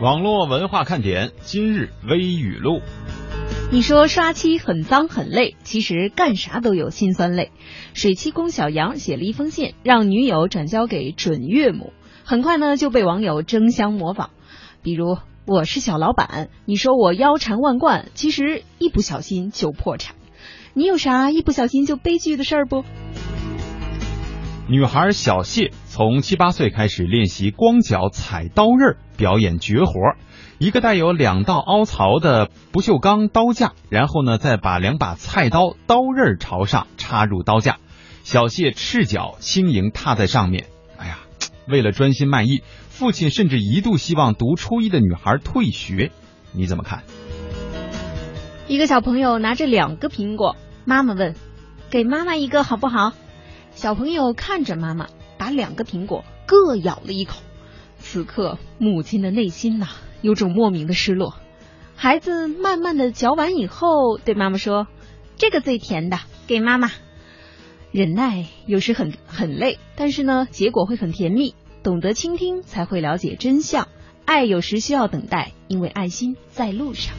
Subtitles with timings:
[0.00, 2.82] 网络文化看点今日微语录。
[3.72, 7.50] 你说刷漆很脏很累，其实干啥都有辛酸泪。
[7.94, 11.92] 水漆工小杨写了一封信，让女友转交给准岳母，
[12.22, 14.30] 很快呢就被网友争相模仿。
[14.82, 20.14] 比如我是小老板，你说我腰缠万贯，其实一不小心就破产。
[20.74, 22.84] 你有啥一不小心就悲剧的事儿不？
[24.68, 29.92] 女孩小谢从七八岁开始练习光脚踩刀刃，表演绝活。
[30.58, 37.78] 一个带有两道凹槽的不锈钢刀架，然后呢，再把两把菜刀刀刃朝上插入刀架。
[38.22, 40.66] 小谢赤脚轻盈踏在上面。
[40.98, 41.18] 哎呀，
[41.66, 46.12] 为了专心卖艺，父亲甚至一度希望读初一的女孩退学。
[46.52, 47.02] 你怎么看？
[48.68, 50.54] 一个小朋友拿着两个苹果，
[50.84, 51.34] 妈妈问
[51.90, 53.14] ：“给妈妈一个好不好？”
[53.74, 55.06] 小朋友看着妈妈，
[55.38, 57.38] 把两个苹果各咬了一口。
[57.98, 59.88] 此刻，母亲的内心呐，
[60.20, 61.34] 有种莫名的失落。
[61.96, 64.86] 孩子慢慢的嚼完以后，对妈妈说
[65.36, 66.90] ：“这个最甜的，给妈妈。”
[67.90, 71.54] 忍耐有时很很累，但是呢，结果会很甜蜜。
[71.82, 73.88] 懂得倾听，才会了解真相。
[74.24, 77.14] 爱有时需要等待，因为爱心在路上。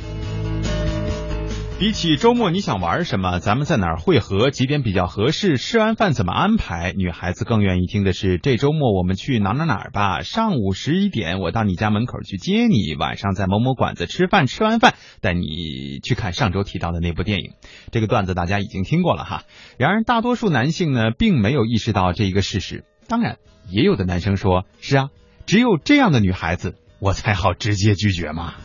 [1.80, 6.92] 比起周末你想玩什么，咱们在哪儿汇合，几点比较合适，吃完饭怎么安排？
[6.92, 10.20] 女孩子更愿意听的是这周末我们去哪哪哪儿吧。
[10.20, 17.54] 上午十一点我到你家门口去接你，晚上在某某馆子吃饭，吃完饭带你去看上周提到的那部电影。
[17.94, 19.44] 这个段子大家已经听过了哈。
[19.78, 22.84] 然而大多数男性呢，并没有意识到这一个事实。
[23.08, 23.38] 当然，
[23.70, 25.08] 也有的男生说：“是啊，
[25.46, 28.56] 只有这样的女孩子，我才好直接拒绝嘛。”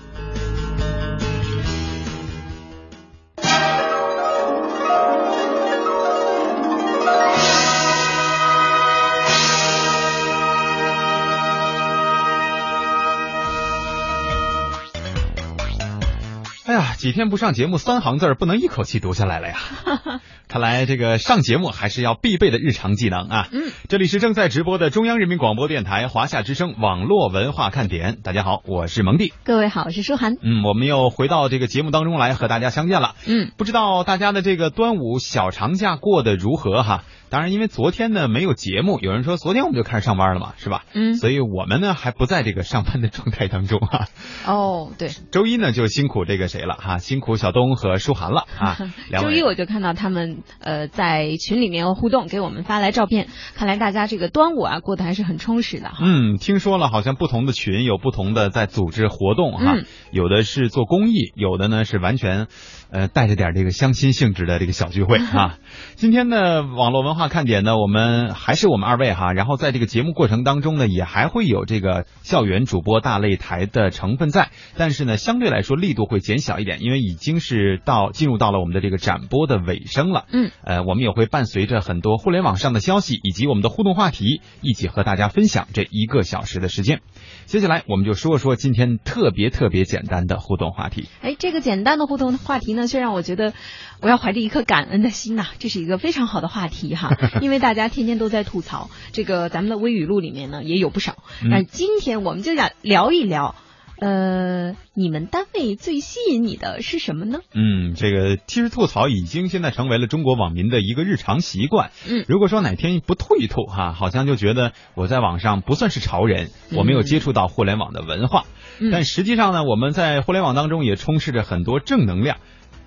[16.74, 19.54] 哎呀，几天不上节目，三行字儿不能一口气读下来了呀！
[20.48, 23.48] 看来这个上节目还是要必备的日常技能啊。
[23.52, 28.18] 嗯，这里是正在直播的中央人民广播电台华夏之声网络文化看点。
[28.24, 29.32] 大家好，我是蒙蒂。
[29.44, 30.32] 各位好，我是舒涵。
[30.42, 33.14] 嗯，我们又回到这个节目当中来和大家相见了。
[33.24, 37.04] 嗯，不知道大家的这个端午小长假过得如何哈？
[37.34, 40.84] 当然，因为昨天呢没有节目，有人说昨天我们就开始上班了嘛，是吧？
[40.94, 44.06] 嗯，所以我们呢还不在这个上班的状态当中啊。
[44.46, 48.78] 哦，对，周一呢就辛苦这个谁了哈，辛苦小东和舒涵了啊。
[49.20, 55.96] 周一我就看到他们呃在群里面互动，给我们发来照片，看来大家这个端午啊过得还是很充实的哈。
[56.02, 62.46] 嗯，听说了，好像不同的群有不同的在组织活动哈，嗯有的是做公益，有的呢是完全
[62.94, 65.58] 呃带着点这个相亲性质的这个小聚会 啊。
[65.96, 80.26] 今天呢网络文化看点呢，我们还是我们二位哈，然后在这个节目过程当中呢，也还会有这个校园主播大擂台的成分在，但是呢，相对来说力度会减小一点，因为已经是到进入到了我们的这个展播的尾声了。
[80.32, 87.00] 嗯，呃，我们也会伴随着很多互联网上的消息以及我们的互动话题，一起和大家分享这一个小时的时间。
[87.46, 91.08] 接下来我们就说说今天特别特别简单的互动话题。
[91.20, 93.52] 哎，这个简单的互动话题呢，却让我觉得
[94.00, 97.10] 我要怀着一颗感恩的心呐、这是一个非常好的话题哈，
[97.42, 101.16] 因为大家天天都在吐槽，这个咱们的微语录里面呢也有不少。
[101.42, 103.54] 嗯但今天我们就想聊一聊，
[104.00, 107.38] 呃，你们单位最吸引你的是什么呢？
[107.54, 111.90] 嗯，这个其实吐槽已经现在成为了中国网民的一个日常习惯。
[112.08, 118.44] 嗯如果说哪天不吐一吐哈，好像就觉得我在网上不算是潮人，我没有接触到互联网的文化。
[118.80, 122.38] 嗯但实际上呢，我们在互联网当中也充斥着很多正能量。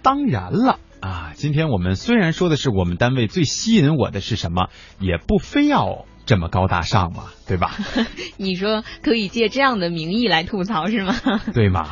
[0.01, 0.79] 当然了。
[0.99, 4.69] 啊，今天我们虽然说的是我们单位最吸引我的是什么，
[4.99, 7.71] 也不非要这么高大上嘛，对吧？
[8.37, 11.13] 你说可以借这样的名义来吐槽是吗？
[11.53, 11.87] 对嘛？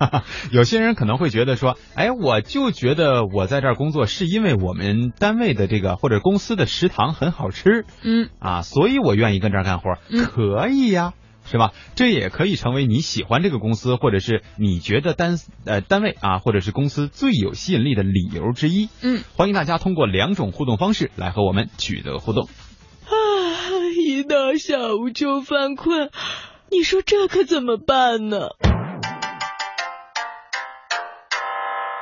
[0.50, 11.12] 有些人可能会觉得说，哎，我就觉得我在这儿工作是因为我们单位的这个或者公司的食堂很好吃嗯啊，所以我愿意跟这儿干活，嗯可以呀。
[11.50, 11.72] 是吧？
[11.94, 18.88] 这也可以成为你喜欢这个公司，或者是你觉得单呃单位啊，或者是公司最有吸引力的理由之一。
[19.02, 22.44] 嗯，欢迎大家通过两种互动方式来和我们取得互动。
[22.44, 23.10] 啊，
[24.04, 26.10] 一到下午就犯困，
[26.70, 28.50] 你说这可怎么办呢？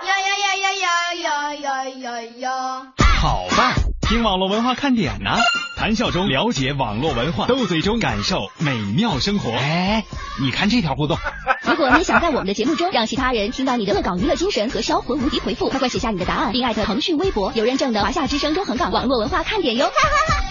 [0.05, 2.93] 呀呀呀呀呀呀呀呀呀！
[3.21, 3.75] 好办，
[4.07, 5.31] 听网络文化看点呢、
[5.77, 9.51] 谈笑中了解网络文化，斗嘴中感受美妙生活。
[9.51, 10.05] 哎，
[10.43, 11.17] 你看这条互动，
[11.67, 19.87] 如果你想在我们的节目中让其他人听到你的恶搞娱乐精神和销魂无敌回复，快快写下你的答案，并艾特腾讯微博有认证的华夏之声中横岗网络文化看点哟。
[19.87, 20.45] 哈哈哈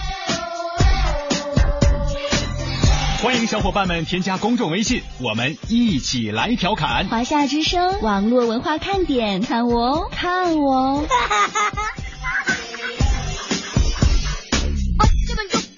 [3.22, 7.06] 欢迎小伙伴们添加公众微信，我们一起来调侃。
[7.08, 11.04] 华夏之声网络文化看点，看我哦，看我哦。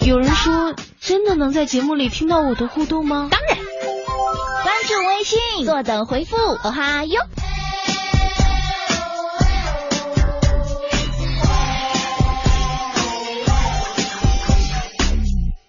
[0.07, 3.29] 有人说，真的能在节目里听到我的互动吗？
[3.29, 3.59] 当然，
[4.63, 6.37] 关注微信，坐等回复。
[6.37, 7.21] 哦哈哟。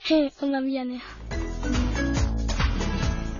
[0.04, 1.02] 嘿，我那边呢？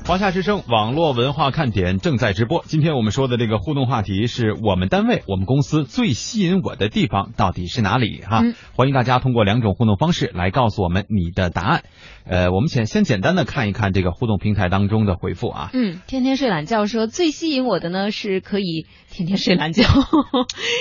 [0.08, 2.64] 华夏之声网络文化看点正在直播。
[2.66, 8.22] 今天我们说的这个互动话题是我们单位、我们公司最吸引我的地方到底是哪里？
[8.22, 11.84] 哈，嗯欢迎大家通过两种互动方式来告诉我们你的答案。
[12.26, 15.72] 呃，我们先先简单的看一看这个互动平台当中的回复啊。
[15.74, 19.84] 嗯，天天睡懒觉说最吸引我的呢是可以 天天睡懒觉，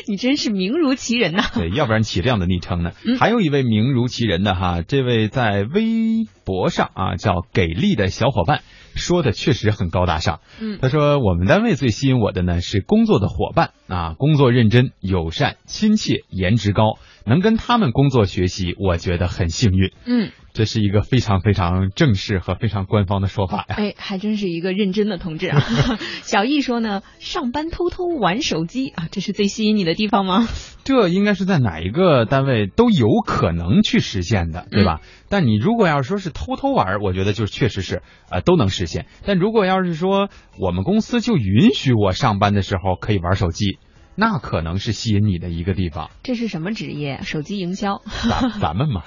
[0.06, 2.92] 你真是名如其人呐、 对，要不然起这样的昵称呢？
[3.04, 8.60] 嗯还有一位名如其人的哈，这位在微博上啊叫给力的小伙伴
[8.96, 10.40] 说的确实很高大上。
[10.60, 10.78] 嗯。
[10.82, 13.70] 他说我们单位最吸引我的呢是工作的伙伴。
[13.88, 19.92] 啊，工作认真、友善、亲切、颜值高，能跟他们工作学习，我觉得很幸运。
[20.06, 23.74] 嗯，这是一个非常非常正式和非常官方的说法呀。
[23.76, 25.60] 哎，还真是一个认真的同志啊。
[26.22, 30.48] 小易说呢，上班偷偷玩手机啊，这是最吸引你的地方吗？
[30.84, 35.00] 这应该是在哪一个单位都有可能去实现的，对吧？
[35.28, 39.06] 但你如果要是说是偷偷玩，我觉得就确实是呃都能实现。
[39.24, 40.28] 但如果要是说
[40.60, 43.78] 我们公司就允许我上班的时候可以玩手机，
[44.16, 46.10] 那可能是吸引你的一个地方。
[46.22, 47.20] 这是什么职业？
[47.22, 48.02] 手机营销。
[48.28, 49.02] 咱咱们嘛，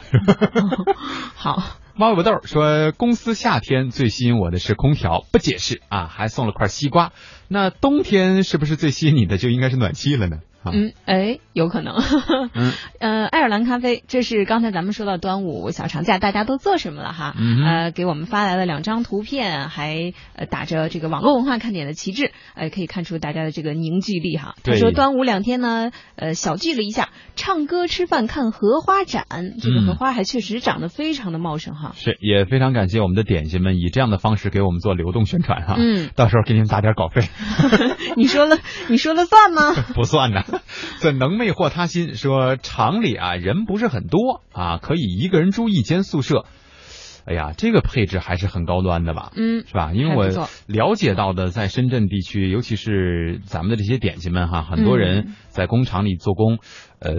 [1.35, 1.61] 好，
[1.95, 7.11] 猫尾巴豆说，公司夏天最吸引我的是空调，不解释啊，还送了块西瓜。
[7.47, 10.38] 那冬天是不是最吸引你的就应该是暖气了呢？
[10.63, 11.95] 啊，嗯，哎，有可能。
[12.53, 17.33] 嗯 呃，爱尔兰咖啡，这是刚才咱们说到端午小长假大家都做什么了哈？
[17.39, 24.56] 嗯呃，给我们发来了两张图片，还呃打着这个网络文化看点的旗帜，呃，可以看出大家的这个凝聚力哈。
[24.63, 29.25] 他说端午两天呢，呃，小聚了一下，唱歌、吃饭、看荷花展，
[29.62, 31.94] 这个嗯荷花还确实长得非常的茂盛哈。
[31.95, 35.75] 是，也非常感谢我们的点心们以这样的方式给我们做流动宣传哈。
[35.77, 37.21] 嗯，到时候给你们打点稿费，
[38.17, 38.57] 你说了，
[38.89, 39.73] 你说了算吗？
[39.95, 40.41] 不算呢。
[41.01, 46.46] 这能魅惑他心说厂里啊人不是很多啊，可以一个人住一间宿舍。
[47.25, 49.31] 哎呀，这个配置还是很高端的吧？
[49.36, 49.92] 嗯，是吧？
[49.94, 56.57] 因为我了解到的，在深圳地区，尤其是咱们的这些点心们哈，很多人嗯在工厂里做工，
[57.00, 57.13] 呃，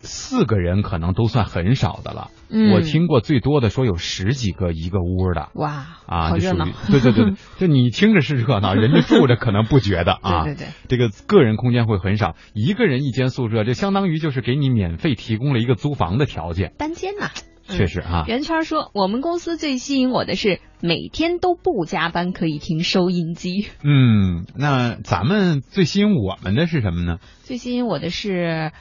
[0.00, 2.30] 四个人可能都算很少的了。
[2.48, 5.50] 嗯我听过最多的说有十几个一个屋的。
[5.54, 6.90] 哇，啊，好热闹就属于。
[6.92, 10.44] 对对对对，就 你听着是热闹，人家住着可能不觉得啊。
[10.44, 17.28] 对对对，这个个人空间会很少，一个人一间宿舍，这相当于就是给你免费提供了一个租房的条件，单间呐。
[17.68, 18.24] 确实啊。
[18.26, 23.68] 圆圈说，我们公司最吸引我的是每天都不加班，可以听收音机。
[23.84, 27.18] 嗯，那咱们最吸引我们的是什么呢？
[27.44, 28.72] 最吸引我的是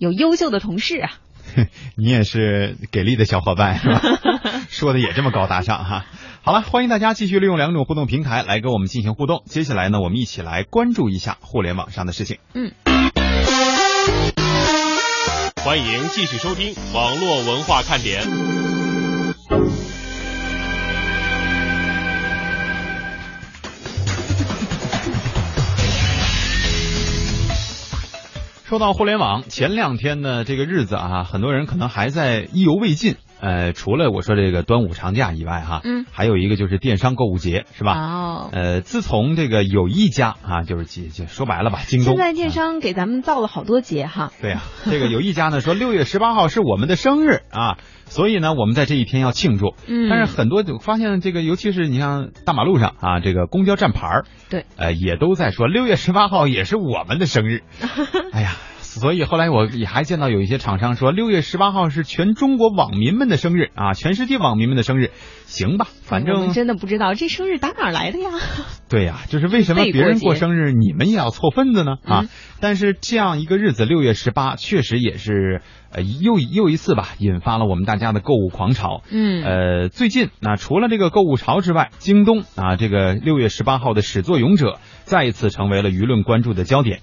[0.00, 1.10] 有优秀的同事啊。
[1.94, 4.00] 你也是给力的小伙伴是吧？
[4.70, 6.06] 说的也这么高大上哈。
[6.42, 9.42] 好了，欢迎大家继续利用两种互动平台来跟我们进行互动。
[9.44, 12.38] 接下来呢，我们一起来关注一下互联网上的事情。
[12.54, 12.72] 嗯，
[15.62, 18.22] 欢迎继续收听网络文化看点。
[28.70, 33.16] 说到互联网，前两天呢，这个日子啊，很多人可能还在意犹未尽。
[33.40, 37.94] 呃，除了我说这个端午长假以外，哈，嗯，还有一个就是电商购物节，是吧？
[37.94, 44.30] 哦，呃，自从这个有一家啊，就是就就说白了吧，京东现在电啊商给咱们造了好多节哈。
[44.40, 49.74] 对呀、这个有一家呢说六月十八号是我们的生日啊，所以呢，我们在这一天要庆祝。
[49.86, 57.62] 嗯但是很多就发现这个，尤其是你像大马路上啊，这个公交站牌儿对，呃，也都在说六月十八号也是我们的生日。
[58.32, 58.52] 哎呀，
[58.90, 65.12] 所以后来我也还见到有一些厂商说六月十八号是全中国网民们的生日啊，全世界网民们的生日。
[65.46, 68.30] 行吧，反正真的不知道这生日打哪儿来的呀。
[68.88, 71.92] 对呀、就是为什么别人过生日，你们也要凑份子呢？
[72.04, 72.28] 啊嗯，
[72.60, 79.02] 但是这样一个日子，六月十八，确实也是呃又又一次吧，引发了我们大家的购物狂潮。
[79.10, 87.00] 嗯呃，最近那除了这个购物潮之外，京东啊，这个六月十八号的始作俑者，再一次成为了舆论关注的焦点。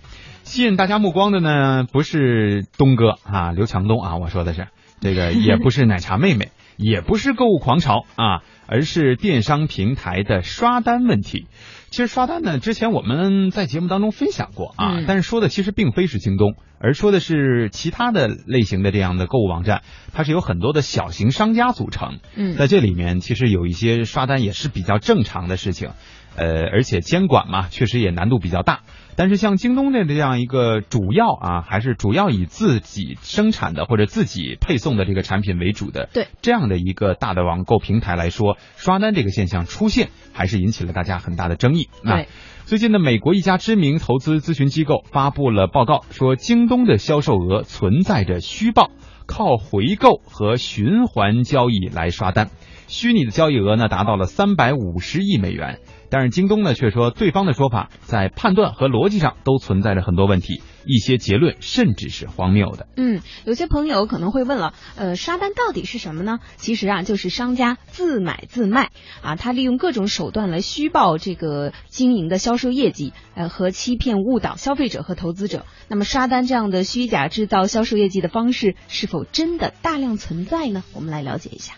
[0.47, 4.69] 吸引大家目光的呢，不是东哥啊，刘强东啊，我说的是
[5.01, 6.49] 这个， 也不是奶茶妹妹。
[6.79, 11.47] 也不是购物狂潮啊，而是电商平台的刷单问题。
[11.89, 19.81] 其实刷单呢，之前我们在节目当中分享过啊，嗯但是说的其实并非是京东，而说的是其他的类型的这样的购物网站，
[20.13, 22.19] 它是由很多的小型商家组成。
[22.35, 25.89] 嗯在这里面，其实有一些刷单也是比较正常的事情，
[26.35, 28.81] 呃，而且监管嘛，确实也难度比较大。
[29.17, 41.89] 但是像京东的这样一个主要啊，还是主要以自己生产的或者自己配送的这个产品为主的，对这样的一个大的网购平台来说，刷单这个现象出现，还是引起了大家很大的争议。
[42.03, 42.27] 那对
[42.65, 48.91] 最近呢，美国一家知名投资咨询机构发布了报告，说京东的销售额存在着虚报，
[49.25, 52.51] 靠回购和循环交易来刷单，
[52.87, 55.79] 虚拟的交易额呢达到了三百五十亿美元。
[56.09, 62.87] 但是京东呢却说，对方的说法在判断和逻辑上都存在着很多问题，一些结论甚至是荒谬的。
[62.95, 66.39] 嗯，有些朋友可能会问了，呃，刷单到底是什么呢？
[66.55, 75.65] 其实啊，就是商家自买自卖啊，他利用各种手段来虚报这个经营的销售业绩，呃，和欺骗误导消费者和投资者。
[75.89, 80.83] 那么刷单这样的虚假制造销售业绩的方式，是否真的大量存在呢？
[80.93, 81.73] 我们来了解一下。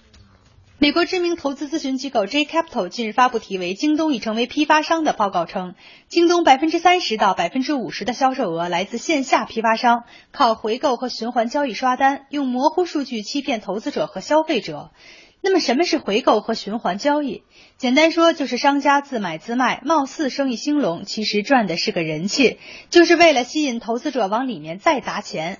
[0.81, 5.75] 美国知名投资咨询机构 J Capital 近日发布题为“京东已成为批发商”的报告称，
[6.07, 14.91] 京东百分之三十到百分之五十的销售额来自线下批发商，靠回购和循环交易刷单，用模糊数据欺骗投资者和消费者。
[15.41, 17.43] 那么什么是回购和循环交易？
[17.77, 22.57] 简单说就是商家自买自卖，貌似生意兴隆，其实赚的是个人气，
[22.89, 25.59] 就是为了吸引投资者往里面再砸钱。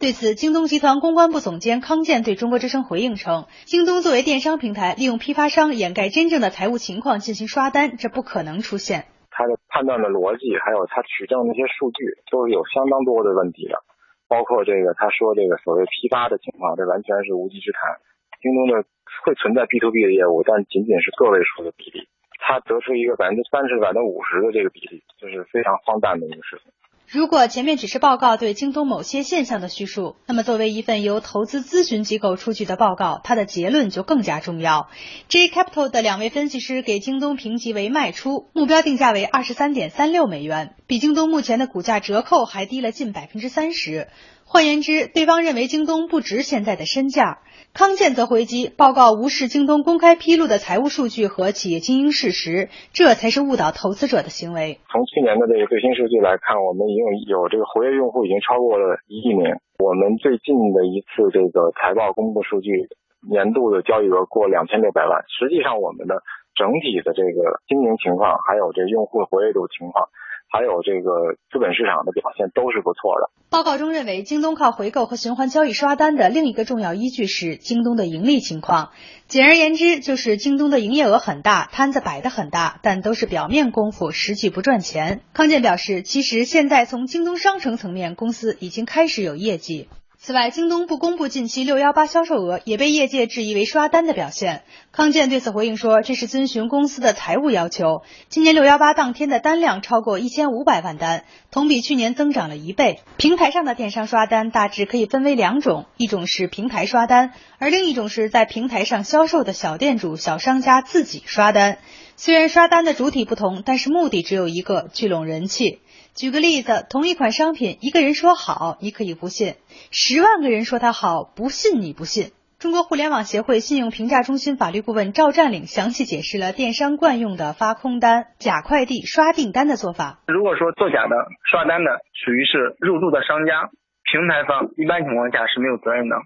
[0.00, 9.04] 对此，京东集团公关部总监康健对中国之声回应称，京东作为电商平台，利用批发商掩盖真正的财务情况进行刷单，这不可能出现。
[9.28, 13.76] 他的判断的逻辑，还有他取证的那些数据，都是有相当多的问题的。
[14.24, 18.00] 包括这个他说这个所谓批发的情况，这完全是无稽之谈。
[18.40, 18.88] 京东的
[19.28, 22.08] 会存在 B to B 的业务，但仅仅是个位数的比例。
[22.40, 26.72] 他得出一个百分之三十、百分之五十的这个比例，这是非常荒诞的一个事情。
[27.12, 34.88] 如果前面只是报告对京东某些现象的叙述，那么作为一份由投资咨询机构出具的报告，它的结论就更加重要。
[35.28, 44.06] J Capital 的两位分析师给京东评级为卖出，目标定价为二十三点三六美元，比京东目前的股价折扣还低了近百分之三十。
[44.52, 47.38] 换言之，对方认为京东不值现在的身价。
[47.72, 54.82] 康健则回击，报告无视京东公开披露的财务数据和企业经营事实，这才是误导投资者的行为。
[54.90, 59.54] 从去年的这个最新数据来看，我们已经有这个活跃用户已经超过了一亿名。
[59.78, 62.90] 我们最近的一次这个财报公布数据，
[63.22, 65.22] 年度的交易额过两千六百万。
[65.30, 66.26] 实际上，我们的
[66.58, 70.10] 整体的这个经营情况，还有这用户活跃度情况。
[70.50, 73.30] 还有这个资本市场的表现都是不错的。
[73.50, 78.90] 报告中认为，京东靠回购和循环交易刷单的另一个重要依据是京东的盈利情况。
[79.26, 85.22] 简而言之，就是京东的营业额很大，摊子摆得很大，但都是表面功夫，实际不赚钱。
[85.32, 89.88] 康健表示，其实现在从京东商城层面，公司已经开始有业绩。
[90.22, 94.64] 此外，京东不公布近期六幺八销售额，也被业界质疑为刷单的表现。
[94.92, 98.02] 康健对此回应说，这是遵循公司的财务要求。
[98.28, 103.00] 今年六幺八当天的单量超过一千五百万单，同比去年增长了一倍。
[103.16, 111.78] 平台上的电商刷单大致可以分为两种，一种是平台刷单，而另一种是在平台上销售的小店主、小商家自己刷单。
[112.16, 115.80] 虽然刷单的主体不同，但是目的只有一个，聚拢人气。
[116.14, 119.54] 举个例子，同一款商品，一个人说好，你可以不信；
[119.90, 122.32] 十万个人说它好，不信你不信。
[122.58, 130.20] 中国互联网协会信用评价中心法律顾问赵占领详细解释了电商惯用的发空单、假快递、刷订单的做法。
[130.26, 131.14] 如果说作假的、
[131.48, 133.70] 刷单的，属于是入驻的商家，
[134.04, 136.16] 平台方一般情况下是没有责任的。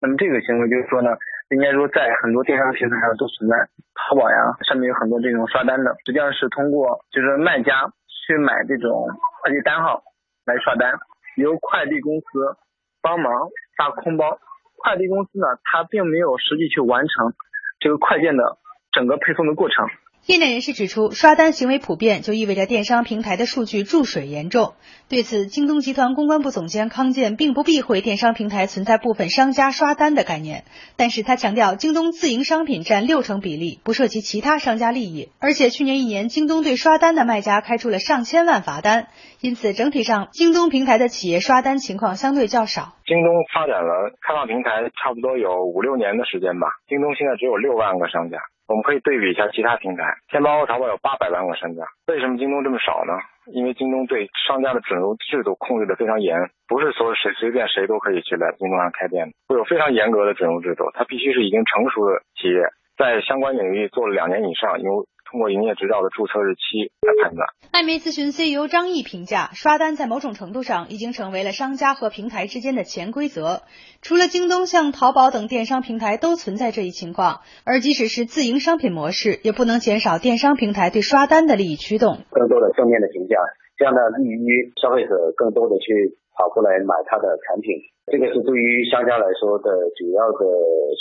[0.00, 1.14] 那么这个行为就是说呢，
[1.54, 3.54] 应该说在很多电商平台上都存在，
[3.94, 7.94] 淘宝呀上面有很多这种刷单的，实际上是通过就是卖家。
[8.26, 9.06] 去买这种
[9.42, 10.02] 快递单号
[10.44, 10.98] 来刷单，
[11.36, 12.56] 由快递公司
[13.00, 14.38] 帮忙发空包。
[14.78, 17.32] 快递公司呢，他并没有实际去完成
[17.78, 18.58] 这个快件的
[18.92, 19.88] 整个配送的过程。
[20.26, 24.74] 业内人士指出，刷单行为普遍，就意味着电商平台的数据注水严重。
[25.08, 30.64] 对此，京东集团公关部总监康健并不避讳电商平台存在部分商家刷单的概念，
[30.96, 35.28] 但是他强调，京东自营商品占六成比例，不涉及其他商家利益。
[35.38, 39.06] 而且去年一年，京东对刷单的卖家开出了上千万罚单，
[39.40, 42.94] 因此整体上，京东平台的企业刷单情况相对较少。
[43.06, 48.38] 京东发展了开放平台差不多有五六年的时间吧，京东现在只有六万个商家。
[48.68, 53.14] 我们可以对比一下其他平台，天猫和淘宝有八百万个商家，为什么京东这么少呢？
[53.54, 62.66] 因为京东对商家的准入制度控制的非常严，不是说谁随便谁都可以去在京东上开店的，会有非常严格的准入制度，它必须是已经成熟的企业，
[62.98, 67.46] 在相关领域做了两年以上，有通过营业执照的注册日期来判断。
[67.72, 73.62] 艾媒咨询 CEO 张毅评价，刷单在某种程度上已经成为了商家和平台之间的潜规则。
[74.02, 77.40] 除了京东，像淘宝等电商平台都存在这一情况。
[77.64, 82.18] 而即使是自营商品模式，也不能减少电商平台对刷单的利益驱动。
[82.30, 83.36] 更多的正面的评价，
[83.76, 87.74] 这样呢利于消费者更多的去跑过来买他的产品。
[88.06, 90.38] 这个是对于商家来说的主要的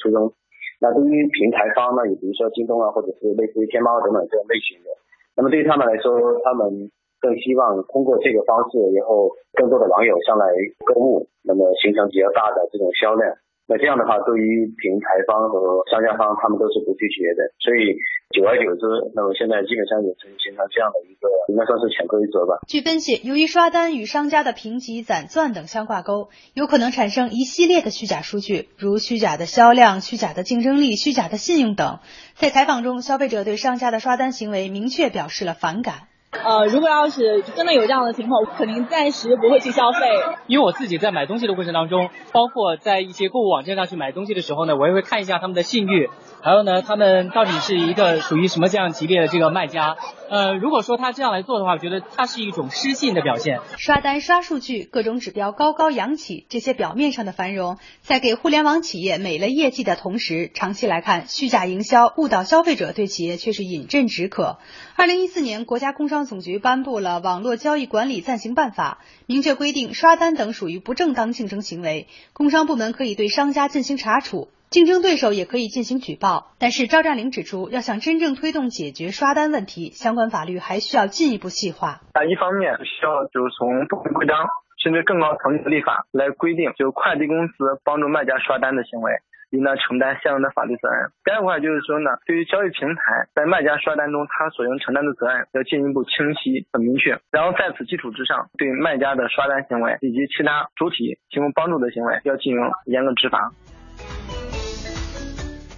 [0.02, 0.34] 初衷。
[0.82, 4.90] 那对于平台方呢，也比如说京东啊，或者是类似于天猫等等这种类型的，
[5.36, 10.46] 那么对于他们来说，他们更希望通过这个方式，然后更多的网友上来
[10.86, 13.34] 购物，那么形成比较大的这种销量。
[13.68, 17.42] 那这样的话，对于平台方和商家方，他们都是不拒绝的。
[17.58, 17.98] 所以
[18.34, 22.58] 久而久之，那么现在基本上也成形成这样的一个，应该算是潜规则吧。
[22.68, 32.00] 据分析，由于刷单与商家的评级、攒钻等相挂钩，有可能产生一系列的虚假数据，如虚假的销量、虚假的竞争力、虚假的信用等。
[32.34, 36.08] 在采访中，消费者对商家的刷单行为明确表示了反感。
[36.32, 40.00] 呃，如果要是真的有这样的情况，我肯定暂时不会去消费。
[40.48, 46.10] 因为我自己在买东西的过程当中，包括在一些购物网站上去买东西的时候呢，我也会看一下他们的信誉，
[46.46, 49.98] 还有呢，他们到底是一个属于什么这样级别的这个卖家。
[50.30, 53.62] 呃，如果说他这样来做的话，我觉得他是一种失信的表现。
[53.80, 64.60] 刷单、刷数据，各种指标高高扬起，这些表面上的繁荣，在给互联网企业美了业绩的同时，长期来看，虚假营销、误导消费者对企业却是饮鸩止渴。
[64.96, 74.50] 二零一四年，国家工商总局颁布了《网络交易管理暂行办法》，明确规定，刷单等属于不正当竞争行为，工商部门可以对商家进行查处。
[74.70, 82.02] 竞争对手也可以进行举报，但是赵占领指出，要想真正推动解决刷单问题，相关法律还需要进一步细化。
[82.12, 84.36] 啊，一方面需要就是从部门规章
[84.84, 89.14] 甚至更高层级的立法来规定，就快递公司帮助卖家刷单的行为，
[89.52, 91.08] 应当承担相应的法律责任。
[91.24, 103.54] 第二块就是说呢，对于交易平台在卖家刷单中他所应承担的责任要进一步清晰和明确，然后在此基础之上，对卖家的刷单行为以及其他主体提供帮助的行为要进行严格执法。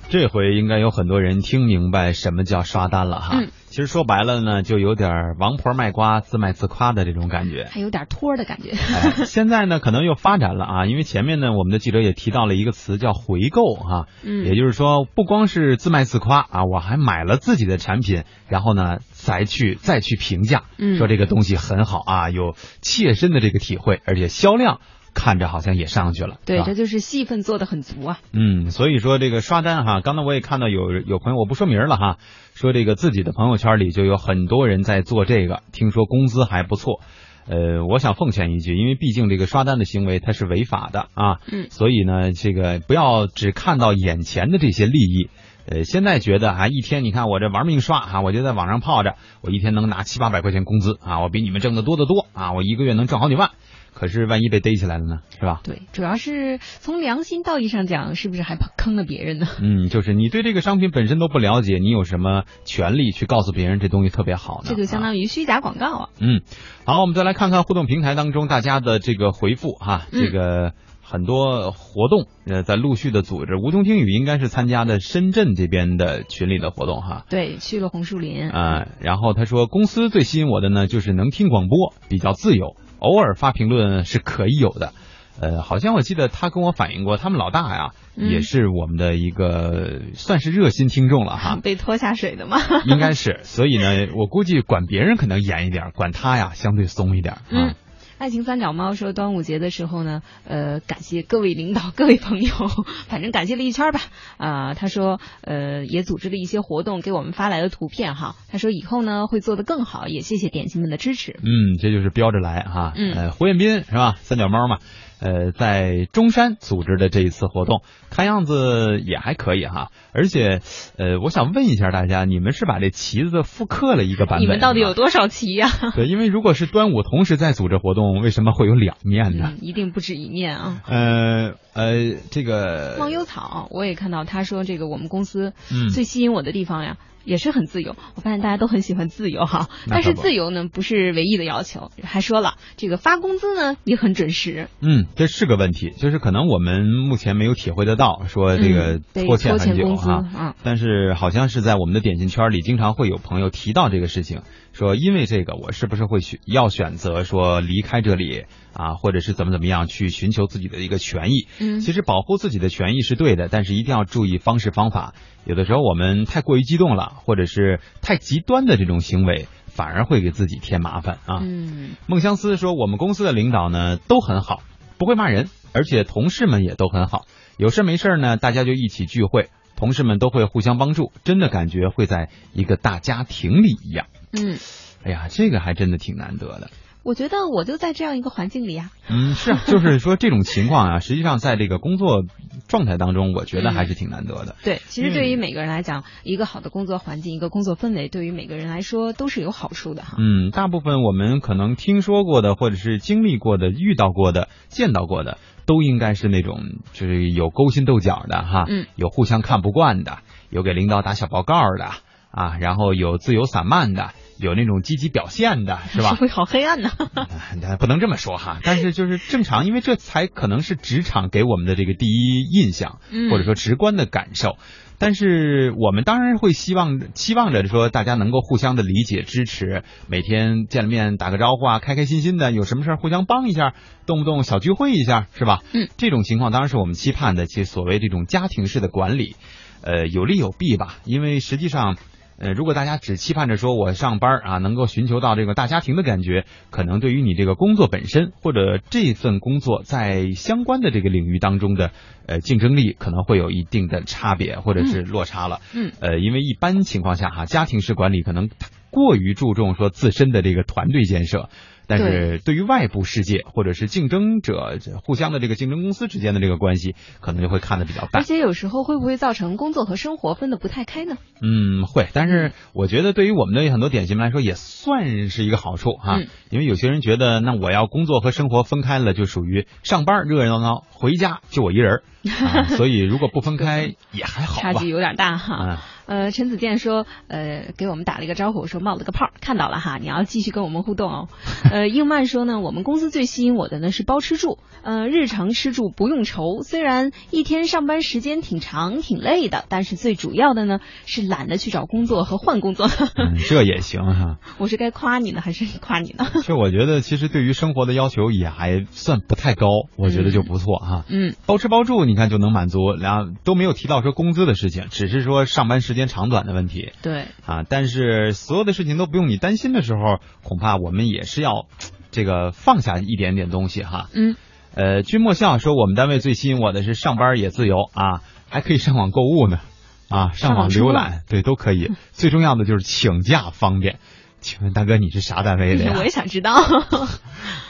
[0.10, 3.40] 这回应该有很多人听明白什么叫刷单了哈。
[3.42, 8.72] 嗯，其实说白了呢，就有点王婆卖瓜自卖自夸的这种感觉，还有点托的感觉。
[8.72, 24.80] 哎，现在呢可能又发展了啊，因为前面呢我们的记者也提到了一个词叫回购哈，嗯，也就是说不光是自卖自夸啊，我还买了自己的产品，然后呢再去再去评价，嗯，说这个东西很好啊，有切身的这个体会，而且销量。
[25.17, 28.19] 看着好像也上去了，对，这就是戏份做的很足啊。
[28.34, 32.17] 嗯，所以说这个刷单哈，刚才我也看到有有朋友，我不说名了哈，
[32.53, 37.01] 说这个自己的朋友圈里就有很多人在做这个，听说工资还不错。
[37.49, 45.30] 呃，我想奉劝一句，因为毕竟这个刷单的行为它是违法的啊，嗯，所以呢，这个不要只看到眼前的这些利益。
[45.69, 53.51] 呃，现在觉得啊，一天你看我这玩命刷啊，我就在网上泡着，我一天能拿七八百块钱工资啊，我比你们挣的多得多啊，我一个月能挣好几万。
[53.97, 55.60] 可是万一被逮起来了呢，是吧？
[55.63, 59.47] 对，主要是从良心道义上讲，是不是还坑了别人呢？
[59.60, 64.69] 嗯，就是你对这个商品本身都不了解，你有什么权利去告诉别人这东西特别好呢？
[64.69, 66.10] 这就相当于虚假广告啊。
[66.19, 66.41] 嗯，
[66.86, 73.55] 好，我们再来看看互动平台当中大家的这个回复哈，嗯这个很多活动呃在陆续的组织。
[73.55, 77.25] 吴中听雨应该是参加的深圳这边的群里的活动哈。
[77.31, 78.47] 对，去了红树林。
[78.51, 82.75] 啊、然后他说公司最吸引我的呢，就是能听广播，比较自由。
[82.99, 84.93] 偶尔发评论是可以有的，
[85.39, 92.57] 呃，好像我记得他跟我反映过，他们老大呀、嗯也是我们的一个算是热心听众了哈， 被拖下水的吗？
[92.86, 97.41] 应该是，所以呢，我估计管别人可能严一点，管他呀相对松一点啊。
[97.51, 97.75] 嗯。
[98.17, 102.49] 爱情三脚猫说，端午节的时候呢，呃，感谢各位领导、 各位朋友，
[103.08, 103.99] 反正感谢了一圈吧。
[104.38, 108.36] 啊、他说，呃，也组织了一些活动，给我们发来了图片哈。
[108.49, 111.39] 他说以后呢会做得更好，也谢谢点心们的支持。
[111.43, 112.93] 嗯，这就是标着来哈。
[112.95, 114.15] 嗯呃，胡彦斌是吧？
[114.17, 114.80] 三脚猫嘛，
[115.19, 119.89] 呃，在中山组织的这一次活动，看样子也还可以哈。
[120.13, 120.62] 而且，
[120.97, 124.41] 呃，我想问一下大家，你们是把这旗子复刻了一个版本？
[124.41, 129.53] 你们到底有多少旗呀、 对，因为如果是端午同时在组织活动，为什么会有两面呢？
[129.53, 130.82] 嗯，一定不止一面啊。
[130.88, 136.97] 呃呃，这个忘忧草，我也看到他说这个我们公司嗯最吸引我的地方呀，
[137.28, 137.96] 也是很自由。
[138.16, 144.70] 我发现大家都很喜欢自由哈，但是自由呢不是唯一的要求，还说了这个发工资呢也很准时。
[144.82, 154.42] 嗯，这是个问题，就是可能我们目前没有体会得到，说这个拖欠工资哈、嗯但是好像是在我们的点心圈里，经常会有朋友提到这个事情，
[154.78, 161.48] 说因为这个，我是不是会选要选择说离开这里啊，或者是怎么怎么样去寻求自己的一个权益？
[161.60, 165.16] 嗯其实保护自己的权益是对的，但是一定要注意方式方法。
[165.46, 171.40] 有的时候我们太过于激动了，或者是太极端的这种行为，反而会给自己添麻烦啊。
[171.42, 174.62] 嗯孟相思说，我们公司的领导呢都很好，
[175.00, 177.26] 不会骂人，而且同事们也都很好。
[177.58, 184.06] 有事没事呢，大家就一起聚会，同事们都会互相帮助，真的感觉会在一个大家庭里一样。
[184.32, 184.58] 嗯，
[185.04, 186.70] 哎呀，这个还真的挺难得的。
[187.04, 188.92] 我觉得我就在这样一个环境里啊。
[189.10, 192.26] 嗯，是啊， 就是说这种情况啊，实际上在这个工作
[192.68, 194.58] 状态当中，我觉得还是挺难得的。
[194.66, 200.18] 对，其实对于每个人来讲，一个好的工作环境，一个工作氛围，对于每个人来说都是有好处的哈。
[200.20, 206.60] 嗯，大部分我们可能听说过的，或者是经历过的、遇到过的、见到过的，都应该是那种
[206.92, 210.18] 就是有勾心斗角的哈，嗯，有互相看不惯的，
[210.50, 211.90] 有给领导打小报告的
[212.32, 216.16] 啊，然后有自由散漫的，有那种积极表现的，是吧社？
[216.16, 216.90] 会 好黑暗呢。
[217.16, 224.58] 啊不能这么说哈，但是就是正常，因为这才可能是职场给我们的这个第一印象，嗯或者说直观的感受。
[225.00, 233.76] 但是我们当然会希望期望着说大家能够互相的理解支持，每天见了面打个招呼啊，开开心心的，有什么事儿互相帮一下，
[234.08, 235.62] 动不动小聚会一下，是吧？
[235.72, 239.36] 嗯，这种情况当然是我们期盼的，其实所谓这种家庭式的管理，
[239.84, 241.96] 呃，有利有弊吧，因为实际上。
[242.39, 251.91] 呃，如果大家只期盼着说我上班啊能够寻求到这个大家庭的感觉，可能对于你这个工作本身或者这份工作在相关的这个领域当中的
[252.28, 255.62] 呃竞争力可能会有一定的差别或者是落差了。
[255.73, 258.50] 嗯呃，因为一般情况下哈，家庭式管理可能
[258.91, 261.50] 过于注重说自身的这个团队建设。
[261.88, 268.23] 但是对于外部世界或者是竞争者互相的这个竞争公司之间的这个关系，可能就会看得比较淡而。
[268.23, 271.17] 且有时候会不会造成工作和生活分得不太开呢？
[271.41, 276.17] 嗯，会，但是我觉得对于我们的很多典型们来说，也算是一个好处哈。
[276.19, 284.62] 嗯因为有些人觉得，那我要工作和生活分开了，就属于上班热热闹闹，回家就我一人儿、啊， 所以如果不分开也还好吧。
[284.73, 285.58] 差距有点大哈。
[285.60, 291.28] 嗯呃，陈子健说，呃，给我们打了一个招呼，说冒了个泡，看到了哈，你要继续跟我们互动哦。
[291.72, 302.88] 呃，应曼说呢，我们公司最吸引我的呢是包吃住，呃，日常吃住不用愁，虽然一天上班时间挺长挺累的，但是最主要的呢是懒得去找工作和换工作。
[302.88, 304.38] 嗯， 这也行哈。
[304.58, 306.26] 我是该夸你呢，还是夸你呢？
[306.43, 309.67] 这我觉得其实对于生活的要求也还算不太高，
[309.98, 311.04] 我觉得就不错哈。
[311.10, 316.93] 嗯，包吃包住，你看就能满足，然后都没有提到说工资的事情，只是说上班时间长短的问题。
[317.01, 321.67] 对，啊，但是所有的事情都不用你担心的时候，恐怕我们也是要
[322.12, 324.07] 这个放下一点点东西哈。
[324.13, 324.38] 嗯，
[324.73, 329.60] 呃，君莫笑说我们单位最吸引我的是上班也自由啊，还可以上网购物呢，
[330.07, 331.91] 啊，上网上网浏览，对，都可以。
[332.13, 333.99] 最重要的就是请假方便。
[334.47, 335.95] 请问大哥你是啥单位的呀？
[335.99, 336.53] 我也想知道。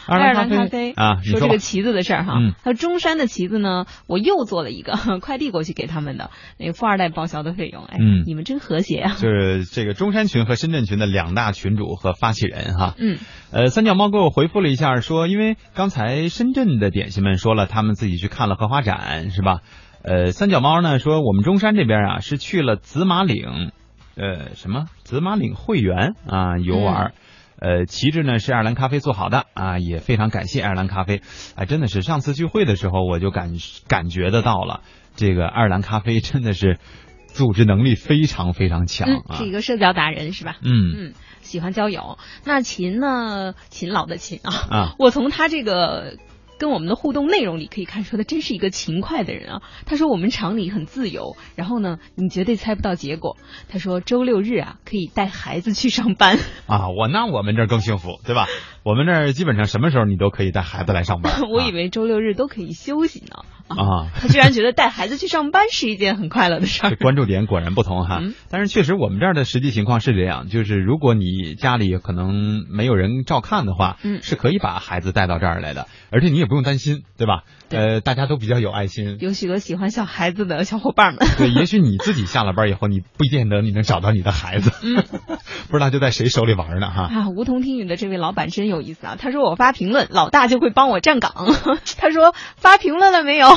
[0.06, 9.16] 爱爱尔兰咖啡啊，说这个旗子的事儿哈嗯，他说中山的旗子呢，我又做了一个 快递过去给他们的，那个富二代报销的费用，哎，嗯你们真和谐啊。
[9.18, 12.94] 就是这个中山群和深圳群的两大群主和发起人哈。
[13.00, 13.18] 嗯，
[13.52, 19.62] 呃，三脚猫给我回复了一下，说因为刚才深圳的点心们说了，他们自己去看了荷花展，是吧？
[20.04, 23.72] 呃，三脚猫呢说我们中山这边啊是去了紫马岭，
[24.18, 27.14] 呃，什么紫马岭会员啊游玩。
[27.60, 31.22] 呃，旗帜呢是爱尔兰咖啡做好的啊，也非常感谢爱尔兰咖啡。
[31.56, 33.54] 哎，真的是上次聚会的时候我就感
[33.88, 34.82] 感觉得到了，
[35.16, 36.78] 这个爱尔兰咖啡真的是
[37.26, 39.08] 组织能力非常非常强。
[39.34, 40.58] 是一个社交达人是吧？
[40.62, 42.20] 嗯嗯，喜欢交友。
[42.46, 43.56] 那秦呢？
[43.70, 46.18] 勤劳的勤啊，啊我从他这个。
[46.58, 49.62] 跟我们的互动内容里可以看出，他真是一个勤快的人啊。
[49.86, 53.38] 他说我们厂里很自由，然后呢，你绝对猜不到结果。
[53.70, 56.38] 他说周六日啊，可以带孩子去上班。
[56.66, 58.48] 啊，我那我们这儿更幸福，对吧？
[58.88, 61.42] 我们这儿基本上什么时候你都可以带孩子来上班。
[61.52, 63.44] 我以为周六日都可以休息呢。
[63.68, 66.96] 啊，他居然觉得带孩子去上班是一件很快乐的事儿。
[66.96, 68.20] 关注点果然不同哈。
[68.22, 77.44] 嗯但是确实我们这儿的实际情况是这样，就是如果你家里可能没有人照看的话，嗯是可以把孩子带到这儿来的，而且你也不用担心，对吧？
[77.70, 79.18] 呃，大家都比较有爱心。
[79.20, 81.28] 有许多喜欢小孩子的小伙伴们。
[81.38, 85.04] 对，也许你自己下了班以后，你不见得你能找到你的孩子，嗯，
[85.68, 87.02] 不知道就在谁手里玩呢哈。
[87.12, 89.16] 啊，梧桐听雨的这位老板真有意思啊！
[89.18, 91.32] 他说我发评论，老大就会帮我站岗。
[92.00, 93.48] 他说发评论了没有？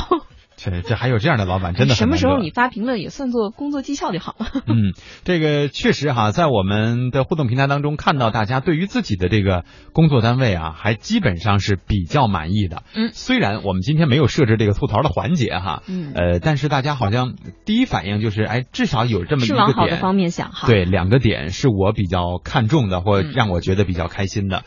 [0.57, 4.45] 这这还有这样的老板，真的什么时候你发评论也算作工作绩效就好了。
[4.67, 12.83] 嗯，这个确实哈，在我们的互动平台当中看到大家对于自己的这个工作单位啊，还基本上是比较满意的。
[12.93, 17.33] 嗯，虽然我们今天没有设置这个吐槽的环节哈，嗯呃，但是大家好像
[17.65, 20.67] 第一反应就是，哎，至少有这么一个点，往好的方面想哈。
[20.67, 24.61] 对，两个点是我比较看重的，或让我觉得比较开心的。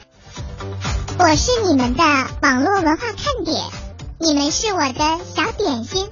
[1.18, 2.05] 我是你们的
[2.42, 3.64] 网络文化看点，
[4.18, 6.09] 你们是我的小点心，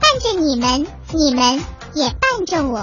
[0.00, 1.62] 伴着你们，你们
[1.94, 2.80] 也伴着我。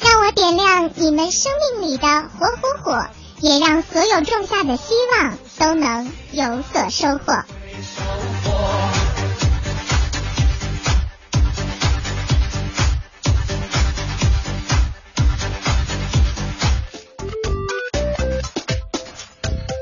[0.00, 3.06] 让我点亮你们生命里的火火火，
[3.40, 7.32] 也让所有种下的希望都能有所收获。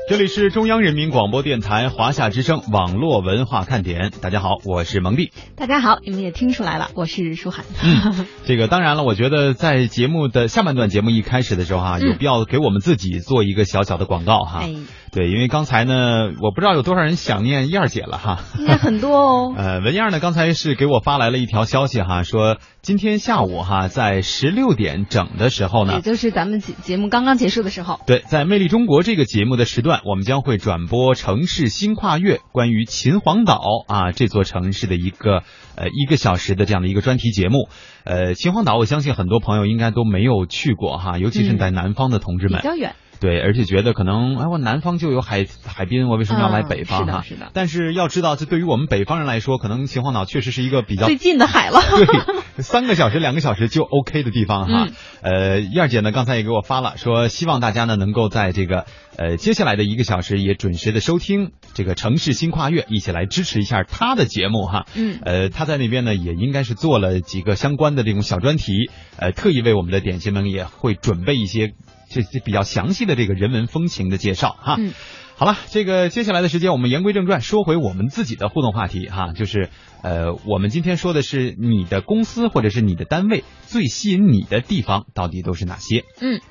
[0.07, 5.31] 这里是中央人民广播电台华夏之声网络文化看点，大家好，我是蒙蒂。
[5.55, 7.65] 大家好，你们也听出来了，我是舒涵。
[7.81, 14.59] 嗯，这个当然了，我觉得在节目的下半段节目一开始的时候哈、嗯有必要给我们自己做一个小小的广告哈。
[14.61, 14.75] 哎，
[15.11, 18.39] 对，因为刚才呢，我不知道有多少人想念燕儿姐了哈。
[18.57, 19.53] 应该很多哦。
[19.59, 27.99] 呃，文燕儿呢，刚才是给我发来了一条消息哈，说今天下午哈，在十六点整的时候呢也，就是咱们节节目刚刚结束的时候。
[28.07, 35.43] 对，在《魅力中国》这个节目的时段，我们将会转播城市新跨越关于秦皇岛啊这座城市的一个
[35.75, 37.67] 呃一个小时的这样的一个专题节目。
[38.05, 42.61] 呃，秦皇岛，我相信很多朋友应该都没有去过哈，尤其是在南方的同志们。
[42.61, 42.95] 比较远。
[43.21, 47.21] 对，而且觉得可能哎，我南方就有海海滨，我为什么要来嗯北方哈？
[47.21, 51.79] 是的是的但是要知道，这对于我们北方人来说，可能秦皇岛确实是一个比较最近的海了。
[51.81, 54.87] 对，三个小时、两个小时就 OK 的地方哈。
[54.87, 58.85] 嗯呃，燕儿姐呢刚才也给我发了，说希望大家呢能够在这个
[59.17, 64.87] 呃接下来的一个小时也准时的收听这个城市新跨越，一起来支持一下她的节目哈。
[64.95, 71.73] 嗯呃，她在那边呢也应该是做了几个相关的这种小专题，呃，特意为我们的点心们也会准备一些
[72.11, 74.75] 这这比较详细的这个人文风情的介绍哈。
[74.77, 74.93] 嗯
[75.37, 79.69] 好了，这个接下来的时间，我们言归正传，说回我们自己的互动话题哈，就是
[80.03, 86.05] 呃，我们今天说的是你的公司或者是你的单位最吸引你的地方到底都是哪些？
[86.21, 86.41] 嗯。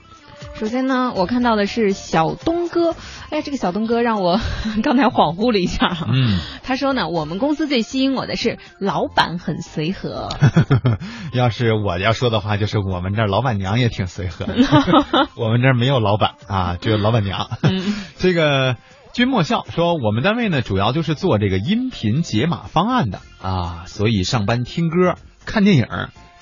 [0.60, 2.94] 首先呢，我看到的是小东哥，
[3.30, 4.38] 哎呀，这个小东哥让我
[4.84, 6.06] 刚才恍惚了一下哈。
[6.12, 10.28] 嗯，他说呢，我们公司最吸引我的是老板很随和。
[11.32, 14.54] 要是我要说的话，就是我们这儿老板娘也挺随和的，
[15.34, 17.48] 我们这儿没有老板啊，只有老板娘。
[17.62, 18.76] 嗯这个
[19.14, 25.14] 君莫笑说，我们单位呢主要就是做这个音频解码方案的啊，所以上班听歌、
[25.46, 25.86] 看电影，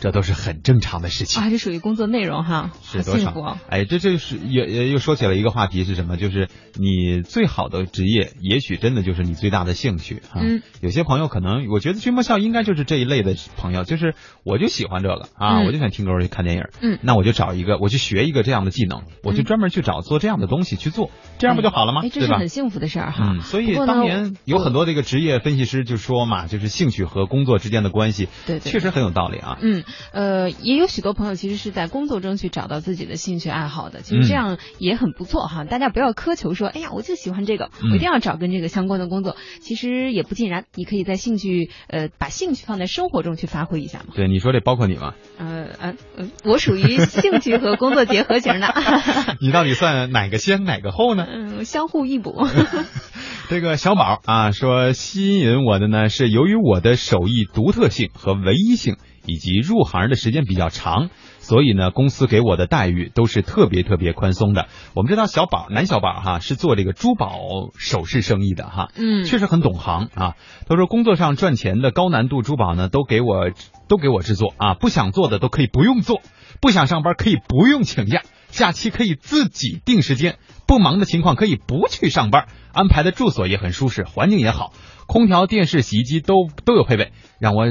[0.01, 1.43] 这都是很正常的事情。
[1.43, 3.59] 啊，这属于工作内容哈，是多少？
[3.69, 6.17] 哎，这这是也也又说起了一个话题是什么？
[6.17, 10.41] 就是你最好的职业，也许真的就是你最大的兴趣啊。
[10.41, 16.63] 嗯，有些朋友可能，我觉得君莫笑应该就是这一类的朋友，就是我就喜欢这个啊，嗯我就想听歌去看电影。
[16.81, 22.03] 嗯那我就找一个，我去学一个这样的技能，我就专门去找做这样的东西去做，这样不就好了吗？
[22.05, 22.49] 哎，这对吧是很？
[22.49, 23.35] 幸福的事儿哈。
[23.37, 29.59] 嗯，所以当年有很多这个职业分析师就说嘛，就是兴趣和工作之间的关系，对对确实很有道理啊。
[29.61, 35.65] 嗯，呃，也有许多朋友其实是在工作中去找到自己的兴趣爱好的，其实这嗯样也很不错哈。
[35.65, 39.37] 大家不要苛求说，哎呀，我就喜欢这个，嗯我一定要找跟这个相关的工作。
[39.61, 44.07] 其实也不尽然，你可以在兴趣，呃，把兴趣放在生活中去发挥一下嘛。
[44.15, 45.15] 对，你说这包括你吗？
[45.39, 48.75] 呃呃呃，我属于兴趣和工作结合型的，
[49.41, 51.27] 你到底算哪个先哪个后呢？
[51.29, 52.47] 嗯，相互异补。
[53.49, 58.97] 这个小宝啊说，吸引我的呢是由于我的手艺独特性和唯一性，
[59.29, 64.67] 以及入行的时间比较长，所以呢，公司给我的待遇都是特别特别宽松的。
[64.95, 67.39] 我们知道小宝男小宝哈是做这个珠宝
[67.77, 70.35] 首饰生意的哈，嗯确实很懂行啊。
[70.67, 73.51] 他说工作上赚钱的高难度珠宝呢，都给我
[73.87, 76.23] 都给我制作啊，不想做的都可以不用做，
[76.61, 84.73] 不想上班可以不用请假，假期可以自己定时间，不忙的情况可以不去上班，安排的住所也很舒适，环境也好，
[85.07, 87.67] 空调、电视、洗衣机都都有配备，让我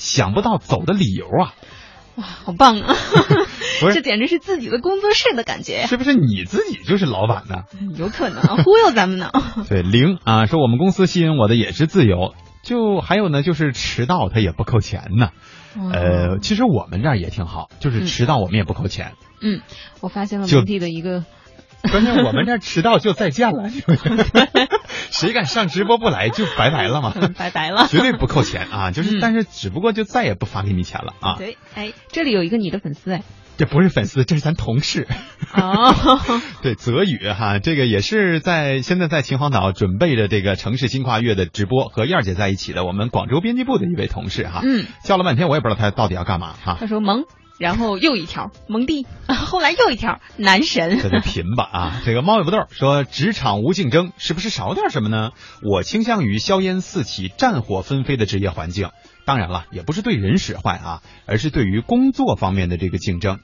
[0.00, 1.54] 想不到走的理由啊！
[2.16, 2.96] 哇，好棒啊！
[3.92, 5.86] 这简直是自己的工作室的感觉呀。
[5.86, 7.64] 是不是你自己就是老板呢？
[7.96, 9.30] 有可能啊忽悠咱们呢。
[9.68, 15.30] 对，零啊，说我们公司吸引我的也是自由，就还有呢，就是迟到他也不扣钱呢。
[15.92, 19.12] 呃，其实我们这儿也挺好，就是迟到我们也不扣钱。
[19.42, 19.60] 嗯，
[20.00, 21.24] 我发现了就蒙蒂的一个
[21.90, 23.70] 关键我们这迟到就再见了，
[25.10, 28.90] 谁敢上直播不来就拜拜了嘛， 拜拜了，绝对不扣钱啊！
[28.92, 31.36] 就是，但是只不过就再也不发给你钱了啊。
[31.38, 33.22] 对，哎，这里有一个你的粉丝哎。
[33.56, 35.06] 这不是粉丝，这是咱同事。
[35.52, 35.94] 哦，
[36.62, 44.62] 对，泽宇哈，这个也是在现在在秦皇岛准备着这个城市新跨越的直播，和燕儿姐在一起的，我们广州编辑部的一位同事哈。
[44.64, 46.78] 嗯，叫了半天，我也不知道他到底要干嘛哈。
[46.80, 47.24] 他说萌，
[47.60, 50.98] 然后又一条蒙蒂，后来又一条男神。
[50.98, 52.02] 这就 贫吧啊！
[52.06, 55.32] 这个猫尾巴豆说，职场无竞争，是不是少点什么呢？
[55.62, 58.88] 我倾向于硝烟四起、战火纷飞的职业环境。
[59.26, 63.40] 当然了，也不是对人使坏啊，而是对于工作方面的这个竞争，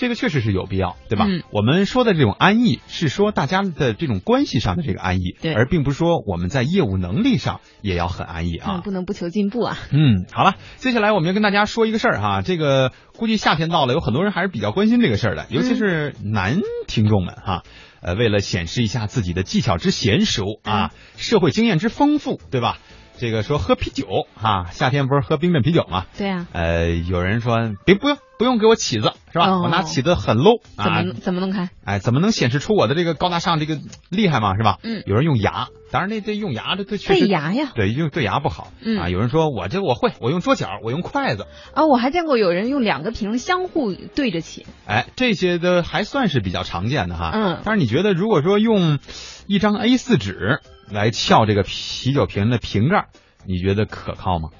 [0.00, 1.26] 这个确实是有必要，对吧？
[1.28, 9.76] 嗯，我们说的这种安逸，是说大家的这种关系上的这个安逸，对，而并不是说我们在业务能力上也要很安逸啊，不能不求进步啊。
[9.92, 17.62] 嗯，好了，接下来我们要跟大家说一个事儿哈，这个估计夏天到了，有很多人还是比较关心这个事儿的，尤其是男听众们哈，
[18.00, 22.78] 呃，为了显示一下自己的技巧之娴熟啊，社会经验之丰富，对吧？
[23.20, 26.06] 这个说喝啤酒啊，夏天不是喝冰镇啤酒吗？
[26.16, 26.46] 对呀。
[26.52, 29.60] 呃，有人说别不用不用给我起子是吧？
[29.60, 30.84] 我拿起子很 low 啊。
[30.84, 31.68] 怎么怎么弄开？
[31.84, 33.78] 哎，怎么能显示出我的这个高大上这个
[34.08, 34.78] 厉害嘛是吧？
[34.82, 35.02] 嗯。
[35.04, 37.72] 有人用牙，当然那这用牙这这确实对牙呀。
[37.74, 38.72] 对，用对牙不好。
[38.80, 38.98] 嗯。
[38.98, 41.46] 啊，有人说我这我会，我用桌角，我用筷子。
[41.74, 44.64] 啊，我还见过有人用两个瓶相互对着起。
[44.86, 47.32] 哎，这些的还算是比较常见的哈。
[47.34, 47.58] 嗯。
[47.64, 48.98] 但是你觉得如果说用
[49.46, 53.06] 一张 A 四纸来撬这个啤酒瓶的瓶盖？
[53.46, 54.50] 你觉得可靠吗？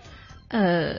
[0.48, 0.94] 呃，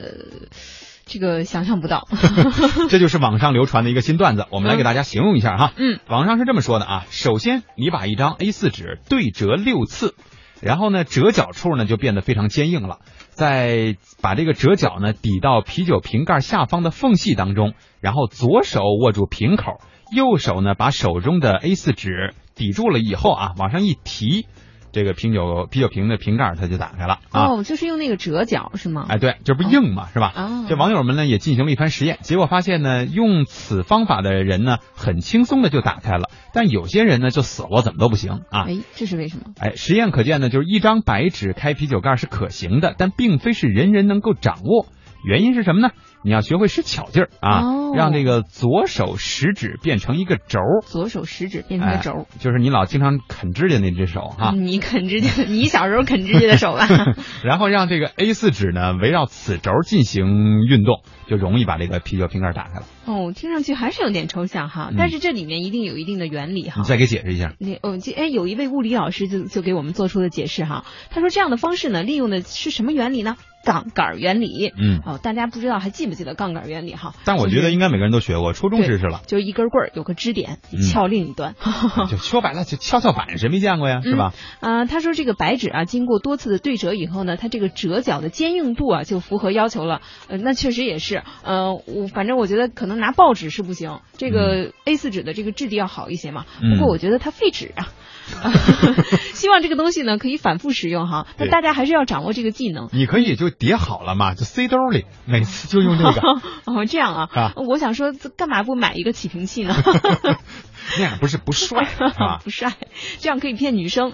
[1.04, 2.06] 这个想象不到。
[2.88, 5.72] 这就是网上流传的一个新段子，我们来给大家形容一下哈。
[5.76, 10.14] 嗯，网上是这么说的啊，首先你把一张 A 四纸对折六次，
[10.60, 19.80] 然后呢折角处呢就变得非常坚硬了，再把这个折角呢抵到啤酒瓶盖下方的缝隙当中，然后左手握住瓶口，
[20.14, 24.46] 右手呢把手中的 A 四纸抵住了以后啊，往上一提。
[24.92, 27.46] 这个啤酒啤酒瓶的瓶盖它就打开了啊！
[27.46, 29.06] 哦，就是用那个折角是吗？
[29.08, 30.32] 哎，对，这不硬嘛，是吧？
[30.34, 38.66] 啊，这网友们呢也进行了一番实验，结果发现呢，用此方法的人呢，很轻松的就打开了，但有些人呢就死活怎么都不行啊！
[38.68, 39.54] 哎，这是为什么？
[39.58, 44.86] 哎，实验可见呢，就是一张白纸开啤酒盖是可行的，但并非是人人能够掌握。
[45.24, 45.90] 原因是什么呢？
[46.24, 54.52] 你要学会使巧劲儿啊，哦、让这个左手食指变成一个轴，左手食指变成一个轴、哎，就是你老经常啃指甲那只手哈。
[54.54, 56.86] 你啃指甲， 你小时候啃指甲的手吧。
[57.42, 62.86] 然后让这个 A 四纸呢围绕此轴进行运动，就容易把这个啤酒瓶盖打开了。
[63.06, 66.82] 哦，听上去还是有点抽象哈，嗯、但是这里面一定有一定的原理哈。
[66.82, 67.54] 你再给解释一下。
[67.58, 73.36] 那哦，这哎，有一位物理老师就就给我们做出了解释哈，他说这样的方式呢，利用的是什么原理呢？
[73.64, 77.14] 杠杆原理，嗯，哦，大家不知道还记不记得杠杆原理哈？
[77.24, 79.20] 但我觉得应该每个人都学过，初中知识了。
[79.28, 84.00] 就是一根棍儿有个支点，你撬另一端， 嗯、就说白了就跷跷板，谁没见过呀？
[84.02, 84.34] 是吧？
[84.58, 90.00] 啊、呃，他说这个白纸啊，经过多次的对折以后呢，它这个折角的坚硬度啊就符合要求了。
[90.26, 96.44] 呃，那确实也是，呃，我反正我觉得可能拿报纸是不行，这个 A 四纸的这个质地要好一些嘛。
[96.62, 97.88] 嗯、不过我觉得它废纸啊。
[99.34, 102.88] 希望这个东西呢可以反复使用哈，但大家还是要掌握这个技能。
[102.92, 106.20] 你可以就叠好了嘛，就塞兜里，每次就用这个。
[106.64, 109.74] 哦，这样啊，啊我想说，干嘛不买一个起瓶器呢？
[110.98, 112.72] 那样不是不帅啊，不帅，
[113.18, 114.12] 这样可以骗女生。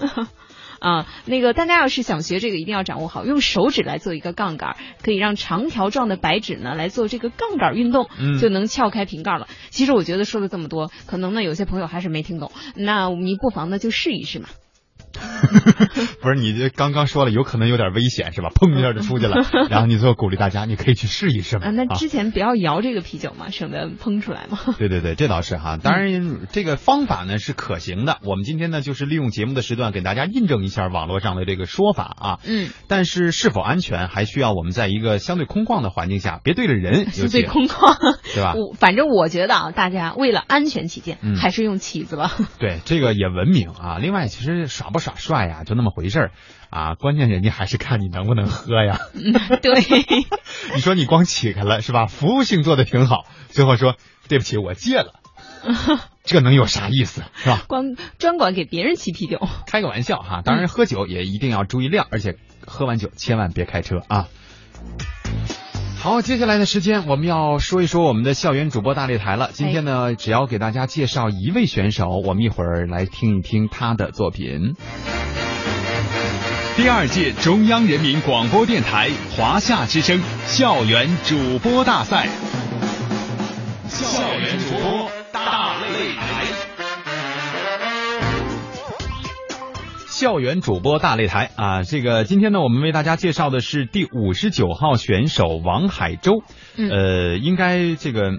[0.81, 9.49] 啊，那个大家要是想学这个，一定要掌握好，用手指来做一个杠杆，可以让长条状的白纸呢来做这个杠杆运动，嗯、就能撬开瓶盖了。
[9.71, 14.49] 其实我觉得说了这么多，可能呢有些朋友还是没听懂，那你不妨呢就试一试嘛。
[16.21, 18.49] 不是你这刚刚说了，有可能有点危险是吧？
[18.55, 19.37] 砰一下就出去了，
[19.71, 21.67] 然后你最后鼓励大家，你可以去试一试嘛。
[21.67, 24.59] 啊，那之前不要摇这个啤酒嘛，省得砰出来嘛。
[24.79, 25.79] 对对对，这倒是哈。
[25.83, 28.19] 当然，这个方法呢是可行的。
[28.25, 32.39] 我们今天呢就是利用节目的时段给大家印证一下网络上的这个说法啊。
[32.47, 32.71] 嗯。
[32.89, 37.97] 但是是否安全，还需要我们在一个相对空旷的环境下，别对着人，相对空旷，
[38.35, 38.55] 对吧？
[38.55, 42.33] 我反正我觉得啊，大家为了安全起见，嗯、还是用起子吧。
[42.59, 43.99] 对，这个也文明啊。
[44.01, 46.31] 另外，其实耍不耍帅呀，就那么回事儿
[46.71, 46.95] 啊。
[46.95, 48.99] 关键人家还是看你能不能喝呀。
[49.15, 49.83] 嗯，对。
[50.75, 52.07] 你说你光起开了是吧？
[52.07, 53.97] 服务性做的挺好，最后说
[54.29, 55.15] 对不起，我戒了。
[56.25, 57.63] 这能有啥意思是吧？
[57.67, 60.43] 光专管给别人起啤酒，开个玩笑哈。
[60.45, 64.29] 当然，喝酒也一定要注意量，而且喝完酒千万别开车啊。
[66.01, 69.51] 好，接下来的时间我们要说一说我们的校园主播大擂台了。
[69.53, 74.77] 今天呢，只要给大家介绍一位选手，我们一会儿来听一听他的作品。
[76.77, 82.29] 第二届中央人民广播电台华夏之声校园主播大赛，
[83.89, 84.23] 校
[90.19, 91.53] 校园主播大擂台。
[91.55, 96.43] 啊，这个今天呢，我们为大家介绍的是第五十九号选手王海洲，
[96.77, 96.91] 嗯。
[96.91, 98.33] 呃，应该这个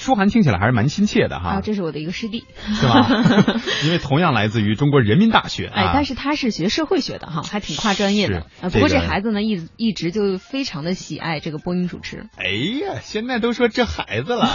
[0.00, 3.06] 舒涵听起来还是蛮亲切的哈，啊，这是我的一个师弟，是吧？
[3.84, 8.46] 因为同样来自于中国人民大学啊，哎，但是他是学社会学的哈，还挺跨专业的。
[8.72, 14.48] 不过这孩子呢，一一直就非常的喜爱这个播音主持，哎呀，现在都说这孩子了，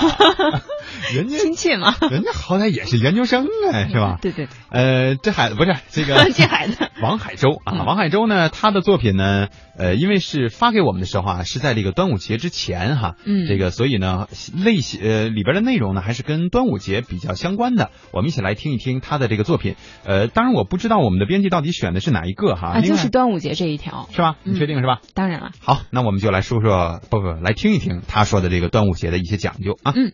[1.13, 4.17] 人家亲切嘛，人家好歹也是研究生啊，是吧？
[4.19, 6.89] 对对对，呃，这孩子不是这个 这孩子。
[7.01, 7.85] 王海洲啊，嗯。
[7.85, 13.45] 王海洲呢，他的作品呢，呃，因为是发给我们的时候啊，是在这个端午节之前哈，嗯。
[13.47, 17.91] 这个所以呢，类型呃里边的内容呢，还是跟端午节比较相关的。
[18.11, 19.75] 我们一起来听一听他的这个作品。
[20.05, 24.37] 呃，当然我不知道我们的编辑到底选的是哪一个哈，就是端午节这一条，是吧？
[24.43, 25.01] 你嗯确定是吧？
[25.13, 29.91] 当然了，好，那我们就来说说，不不，来听一听他说的这个端午节的一些讲究啊。
[29.93, 30.13] 嗯，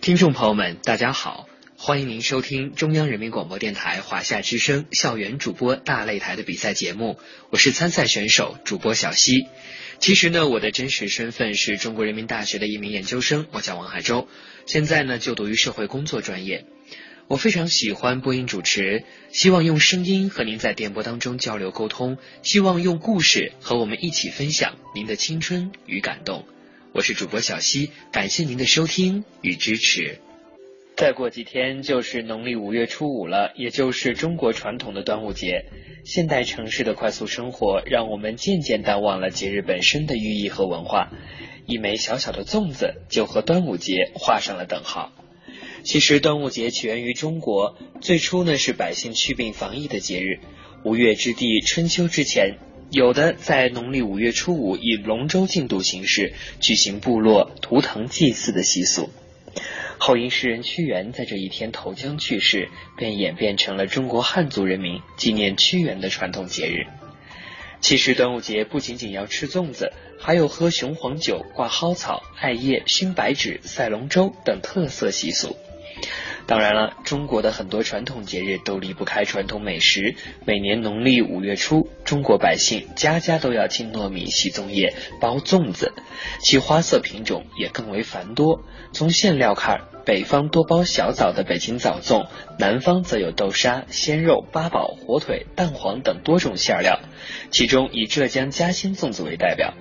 [0.00, 1.46] 听众朋友们，大家好，
[1.76, 7.18] 欢迎您收听中央人民广播电台华夏之声校园主播大擂台的比赛节目，
[7.50, 9.48] 我是参赛选手主播小溪。
[10.02, 14.26] 其实呢，我的真实身份是中国人民大学的一名研究生，我叫王海洲，
[14.66, 16.66] 现在呢就读于社会工作专业。
[17.28, 26.48] 我非常喜欢播音主持，希望用声音和您在电波当中交流沟通，希望用故事和我们一起分享您的青春与感动。
[26.90, 30.18] 我是主播小溪，感谢您的收听与支持。
[30.96, 35.64] 再过几天就是农历五月初五了，也就是中国传统的端午节。
[36.04, 41.10] 现代城市的快速生活，让我们渐渐淡忘了节日本身的寓意和文化。
[41.66, 45.12] 一枚小小的粽子就和端午节画上了等号。
[45.82, 50.40] 其实端午节起源于中国，最初呢是百姓祛病防疫的节日。
[50.84, 52.58] 吴越之地，春秋之前，
[52.90, 59.10] 有的在农历五月初五以龙舟竞渡形式举行部落图腾祭祀的习俗。
[60.04, 66.88] 后因诗人屈原在这一天投江去世，便演变成了中国汉族人民纪念屈原的传统节日。
[67.80, 75.56] 其实端午节不仅仅要吃粽子，还有喝雄黄酒、挂蒿草、艾叶、熏白芷、赛龙舟等特色习俗。
[76.48, 80.16] 当然了，中国的很多传统节日都离不开传统美食。
[80.44, 85.92] 每年农历五月初，中国百姓家家都要浸糯米、洗粽叶、包粽子，
[86.40, 88.64] 其花色品种也更为繁多。
[88.92, 92.26] 从馅料看，北方多包小枣的北京枣粽，
[92.58, 97.00] 南方则有豆沙、鲜肉、八宝、火腿、蛋黄等多种馅料，
[97.50, 99.74] 其中以浙江嘉兴粽子为代表。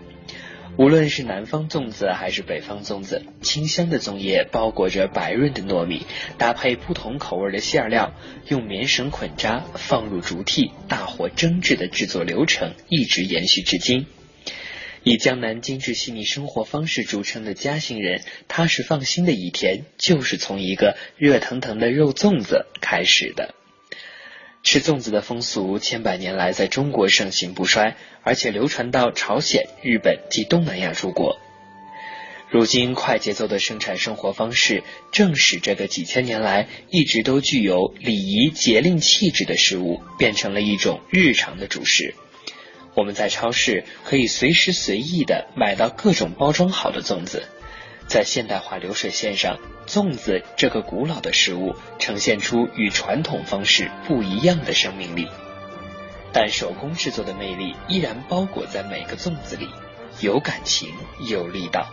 [0.77, 6.05] 无论是南方粽子还是北方粽子，清香的粽叶包裹着白润的糯米，
[6.37, 8.13] 搭配不同口味的馅料，
[8.47, 14.05] 用棉绳捆扎，放入竹屉，大火蒸制的制作流程一直延续至今。
[15.03, 23.55] 以江南精致细腻生活方式著称的嘉兴人，踏实放心的一天，就是从一个热腾腾的肉粽子开始的。
[24.63, 31.39] 吃粽子的风俗千百年来在中国盛行不衰，而且流传到朝鲜、日本及东南亚诸国。
[32.51, 42.13] 如今快节奏的生产生活方式，正使这个几千年来一直都具有礼仪节令气质的食物，变成了一种日常的主食。
[42.93, 47.43] 我们在超市可以随时随意的买到各种包装好的粽子。
[48.07, 55.29] 在现代化流水线上，粽子这个古老的食物呈现出与传统方式不一样的生命力，
[56.33, 59.69] 但手工制作的魅力依然包裹在每个粽子里，
[60.19, 60.89] 有感情，
[61.29, 61.89] 有力道。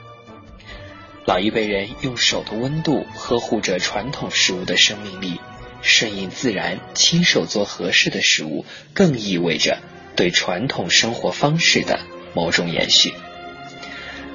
[1.25, 5.41] 老一辈人用手的温度呵护着传统食物的生命力，
[5.83, 9.79] 顺应自然，亲手做合适的食物，更意味着
[10.19, 12.01] 对传统生活方式的
[12.35, 13.15] 某种延续。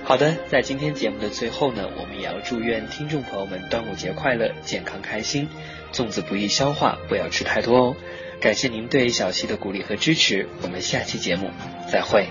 [0.05, 5.49] 好的，在今天节目的最后呢，我们也要祝愿听众朋友们端午节快乐，健康开心。
[5.91, 7.95] 粽子不易消化，不要吃太多哦。
[8.39, 11.51] 感谢您对小溪的鼓励和支持，我们下期节目
[11.91, 12.29] 再会。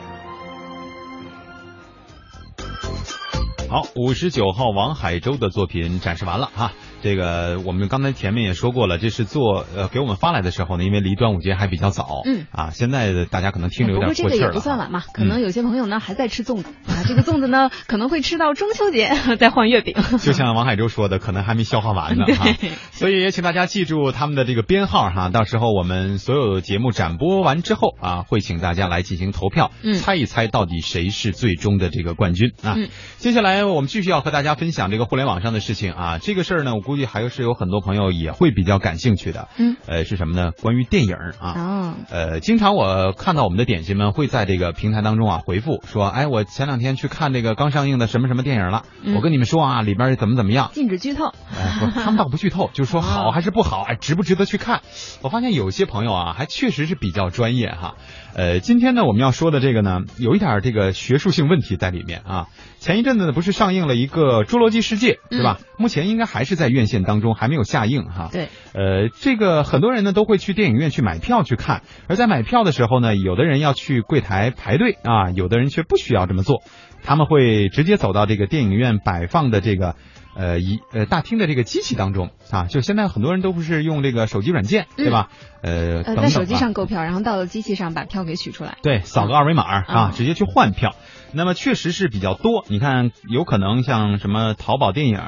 [3.68, 6.72] 好，五十九号王海洲的作品展示完了哈。
[7.02, 14.52] 这个我们刚才前面也说过了，这是做呃给我们发来的时候呢，因为离端午节还比较早，嗯啊，现在的大家可能听着有点不过这个也。
[14.52, 19.94] 不算晚嘛，可能有些朋友呢还在吃粽子 啊，这个粽子呢 可能会吃到中秋节 再换月饼。
[20.20, 22.46] 就像王海洲说的，可能还没消化完呢哈。
[22.92, 32.74] 所以也请大家记住他们的这个编号哈，到时候我们所有节目展播完之后啊，会请大家来进行投票，嗯猜一猜到底谁是最终的这个冠军啊。
[32.76, 32.88] 嗯
[33.18, 37.06] 接下来我们继续要和大家分享这个互联网上的事情啊，这个事儿呢，我估计。
[37.06, 39.48] 还有是有很多朋友也会比较感兴趣的。
[39.58, 40.52] 嗯，呃，是什么呢？
[40.62, 41.54] 关于电影啊。
[41.56, 41.94] 哦。
[42.10, 50.70] 呃，经常我看到我们的点心们会在这个平台当中啊回复说，哎，我前两天去看这个刚上映的什么什么电影了，嗯我跟你们说啊，里边怎么怎么样。
[50.72, 51.26] 禁止剧透。
[51.26, 54.82] 哎，不，他们倒不剧透，就是说好还是不好，哎，值不值得去看？
[55.22, 57.94] 我发现有些朋友啊，还确实是比较专业哈。
[58.34, 62.46] 呃，今天呢，我们要说的这个呢，有一点这个学术性问题在里面啊。
[62.82, 65.60] 前一阵子呢，不是上映了一个《侏罗纪世界》，对吧？
[65.78, 68.28] 目前应该还是在院线当中，还没有下映哈。
[68.32, 68.48] 对。
[68.74, 76.64] 呃，这个很多人呢都会去电影院去买票去看，而在买票的时候呢，有的人要去柜台排队啊，有的人却不需要这么做，
[77.04, 79.94] 他们会直接走到这个电影院摆放的这个。
[80.34, 85.28] 呃，一呃大厅的这个机器当中啊，就现在很多人都不是用这个手机软件，对吧？
[85.62, 88.78] 呃，在手机上购票，然后到了机器上把票给取出来。
[88.82, 90.94] 对，扫个二维码啊，嗯直接去换票。
[91.34, 95.18] 那么确实是比较多，你看，有可能像什么淘宝电影、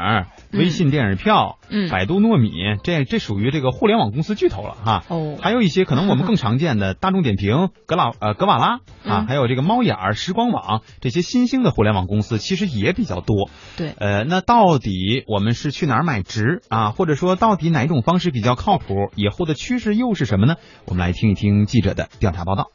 [0.53, 2.51] 微信电影票、嗯百度糯米，
[2.83, 5.05] 这这属于这个互联网公司巨头了哈。
[5.09, 8.67] 哦还有一些可能我们更常见的大众点评、格拉呃格瓦拉
[9.05, 13.49] 啊，嗯还有这个猫眼儿、时光网这些新兴的互联网公司，其实也比较多。
[13.77, 16.91] 对，呃，那到底我们是去哪儿买值啊？
[16.91, 19.11] 或者说到底哪一种方式比较靠谱？
[19.17, 20.57] 以后的趋势又是什么呢？
[20.87, 22.69] 我们来听一听记者的调查报道。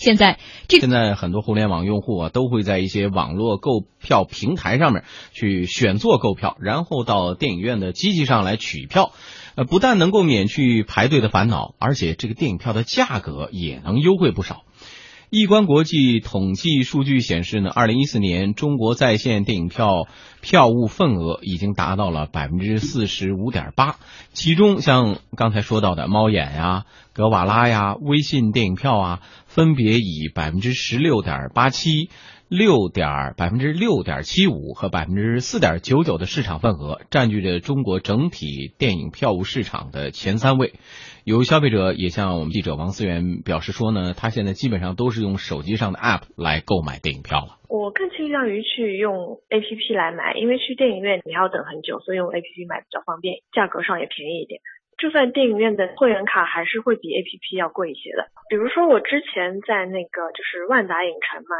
[0.00, 9.12] 现在这现在很多互联网用户啊，都会在一些网络购票平台上面去选座购票，然后到电影院的机器上来取票。
[9.56, 14.62] 呃，不但能够免去排队的烦恼，而且这个电影票的价格也能优惠不少。
[15.28, 20.08] 易观国际统计数据显示呢，二零一四年中国在线电影票
[20.40, 23.96] 票务份额已经达到了百分之四十五点八，
[24.32, 29.20] 其中像刚才说到的猫眼呀、格瓦拉呀、微信电影票啊，
[29.50, 32.08] 分别以百分之十六点八七、
[32.48, 40.74] 六点百分之六点七五和百分之四点九九的市场份额，占据着中国整体电影票务市场的前三位。
[41.24, 47.58] 有消费者也向我们记者王思源表示说呢，他现在基本上都是用手机上的 App 来购买电影票了。
[47.68, 54.60] 我更倾向于去用 A P P 来买，因为去电影院你要等很久，所以用 A P P 买比较方便，价格上也便宜一点。
[55.00, 58.28] 就算电影院的会员卡还是会比 A P P 要贵一些的。
[58.50, 61.56] 比如说我之前在那个就是万达影城嘛，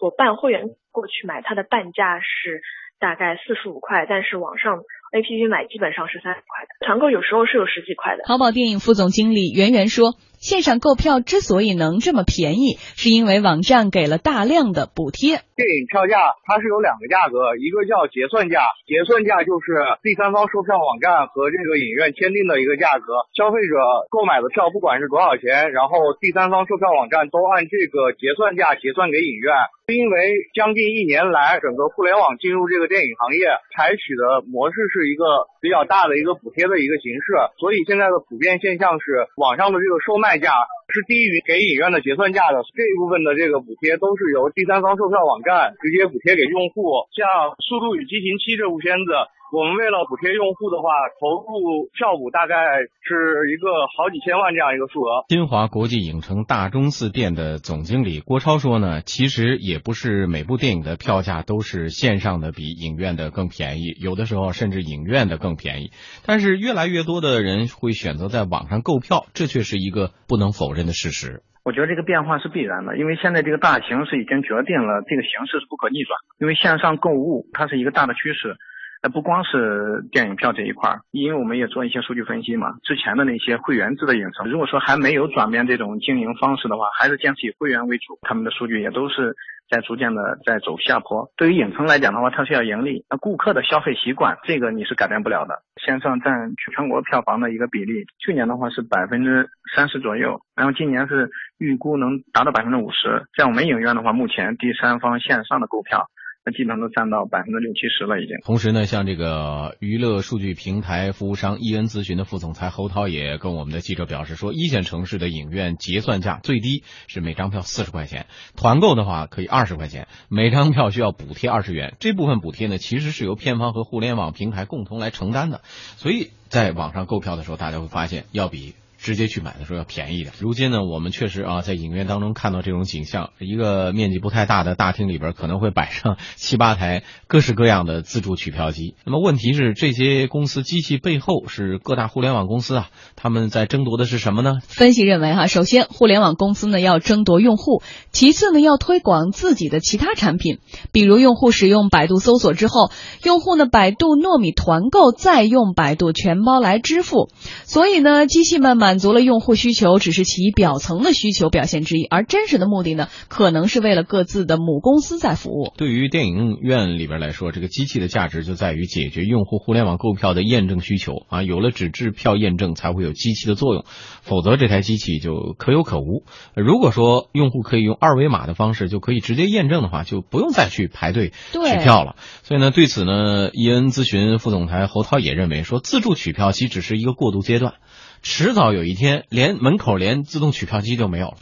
[0.00, 2.60] 我办会员过去买，它的半价是
[3.00, 4.84] 大概四十五块，但是网上
[5.14, 8.24] A P P 买基本上是三十块的，团购有时候是有十几块的。
[8.26, 10.12] 淘宝电影副总经理袁袁说，
[10.42, 15.38] 线上购票之所以能这么便宜，是因为网站给了大量的补贴。
[15.54, 23.78] 电影票价它是有两个价格，一个叫结算价，结算价就是第三方售票网站和这个影院签订的一个价格，消费者
[24.10, 29.54] 购买的票不管是多少钱，然后第三方售票网站都按这个结算价结算给影院。
[29.90, 30.16] 因为
[30.54, 40.54] 将近一年来，整个互联网进入这个电影行业，采取的模式是一个比较大的一个补贴的一个形式，所以现在的普遍现象是，网上的这个售卖价
[40.86, 47.10] 是低于给影院的结算价的，这一部分的这个补贴都是由第三方售票网站直接补贴给用户。
[47.10, 47.26] 像
[47.58, 49.10] 《速度与激情七》这部片子。
[49.52, 50.88] 我们为了补贴用户的话，
[51.20, 52.56] 投入票补大概
[53.04, 55.28] 是一个好几千万这样一个数额。
[55.28, 65.90] 新华国际影城大钟寺店的总经理郭超说呢，其实也不是每部电影的票价都是线上的比影院的更便宜，有的时候甚至影院的更便宜。
[66.24, 71.42] 但是越来越多的人会选择在网上购票，这却是一个不能否认的事实。
[71.62, 78.56] 我觉得这个变化是必然的，因为现在这个大形势已经决定了这个形势是不可逆转，因为线上购物它是一个大的趋势。
[79.02, 82.76] 那不光是电影票这一块儿，因为我们也做一些数据分析嘛。
[82.84, 89.34] 之前的那些会员制的影城，如果说还没有转变这种经营方式的话，还是坚持以会员为主，他们的数据也都是
[89.68, 91.32] 在逐渐的在走下坡。
[91.36, 95.62] 对于影城来讲的话，它是要盈利，那顾客的消费习惯这个你是改变不了的。
[95.84, 101.28] 线上占全国票房的一个比例，去年的话是百分之三十左右，然后今年是
[101.58, 103.24] 预估能达到百分之五十。
[103.36, 106.06] 在我们影院的话，目前第三方线上的购票。
[106.44, 108.36] 那基本上都占到百分之六七十了，已经。
[108.44, 118.26] 同时呢，像这个娱乐数据平台服务商伊恩咨询的副总裁侯涛也跟我们的记者表示说，一线城市的影院结算价最低是每张票四十块钱，
[118.56, 121.94] 团购的话可以二十块钱，每张票需要补贴二十元。
[122.00, 128.74] 这部分补贴呢，其实是由片方和互联网平台共同来承担的，所以在网上购票的时候，大家会发现要比。
[129.02, 130.32] 直接去买的时候要便宜一点。
[130.38, 138.94] 如今呢，我们确实啊，在影院当中看到这种景象，一个面积不太大的大厅里边可能会摆上 七八台各式各样的自助取票机。
[139.04, 144.58] 那么问题是，这些公司机器背后是各大互联网公司啊，他们在争夺的是什么呢？
[144.66, 147.82] 分析认为哈，首先互联网公司呢要争夺用户，
[148.12, 150.58] 其次呢要推广自己的其他产品，
[150.92, 152.92] 比如用户使用百度搜索之后，
[153.24, 157.30] 用户呢百度糯米团购再用百度全包来支付，
[157.64, 165.72] 所以呢机器们满足了用户需求，只是其表层的需求表现之一，而真实的目的呢，可能是为了各自的母公司在服务。
[165.78, 173.86] 对于电影院里边来说，这个机器的价值就在于解决用户互联网购票的验证需求啊，有了纸质票验证，才会有机器的作用，
[174.20, 176.24] 否则这台机器就可有可无。
[176.54, 182.16] 如果说用户可以用二维码的方式就可以直接验证的话，就不用再去排队取票了。
[182.42, 187.76] 所以呢，对此呢，伊恩咨询副总裁侯涛也认为说，自助取票其实只是一个过渡阶段，
[188.22, 191.34] 迟早有一天连门口连自动取票机都没有了。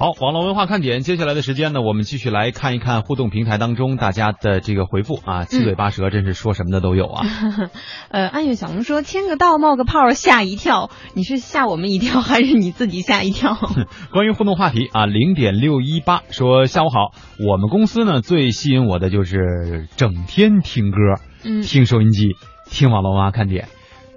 [0.00, 7.26] 好，网络文化看点，接下来的时间呢，我们继续来看一看互动平台当中大家的这个回复啊，七嘴八舌，真是说什么的都有啊。
[8.10, 13.56] 呃，暗月小龙说签个到冒个泡吓一跳，你是吓我们一跳还是你自己吓一跳？
[14.12, 17.12] 关于互动话题啊，零点六一八说下午好，
[17.44, 20.96] 我们公司呢最吸引我的就是整天听歌，
[21.42, 22.36] 嗯听收音机，
[22.70, 23.68] 听网络文化看点。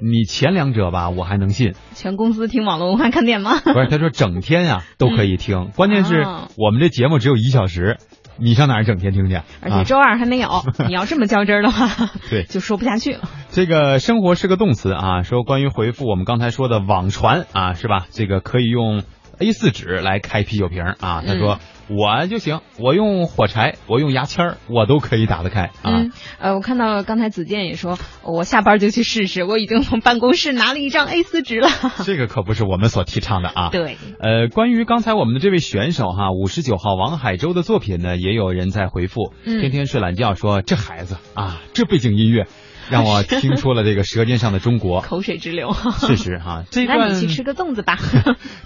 [0.03, 1.73] 你前两者吧，我还能信。
[1.93, 3.59] 全公司听网络文化看点吗？
[3.63, 7.97] 不是，他说整天啊、都可以听，关键是哦我们这节目只有一小时，
[8.37, 9.39] 你上哪儿整天听去？
[9.61, 13.29] 而且周二还没有， 你要这么较真儿的话，对，就说不下去了。
[13.51, 18.07] 这个生活是个动词啊，说关于回复我们刚才说的网传啊，是吧？
[18.09, 19.03] 这个可以用
[19.37, 21.21] A 四纸来开啤酒瓶儿啊。
[21.25, 21.59] 他说、
[21.93, 25.83] 我就行，我用火柴，我用牙签儿，我都可以打得开啊。
[25.83, 31.67] 嗯，呃，我看到刚才子健也说，我下班就去试试，我已经从办公室拿了一张 A 四纸了。
[32.05, 33.69] 这个可不是我们所提倡的啊。
[33.71, 42.47] 对，呃，关于刚才我们的这位选手哈，五十九号王海洲的作品呢，也有人在回复，嗯天天睡懒觉说这孩子啊，这背景音乐
[42.91, 45.01] 让我听出了这个《舌尖上的中国》。
[45.07, 45.71] 口水直流。
[46.05, 47.97] 确实哈， 这那段你去吃个粽子吧。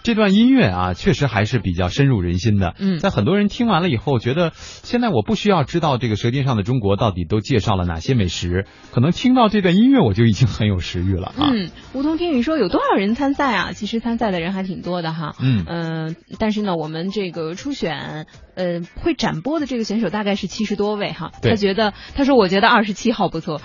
[0.04, 2.74] 这段音乐啊，确实还是比较深入人心的。
[2.80, 11.50] 嗯在很多人听完了以后，觉得现在我不需要知道这个《舌尖上的中国》到底都介绍了哪些美食，可能听到这段音乐我就已经很有食欲了啊。
[11.52, 13.72] 嗯，梧桐听雨说有多少人参赛啊？
[13.74, 15.36] 其实参赛的人还挺多的哈。
[15.42, 21.32] 嗯呃但是呢，我们这个初选，呃，会展播的这个选手大概是七十多位哈。
[21.42, 23.62] 他觉得，他说我觉得二十七号不错，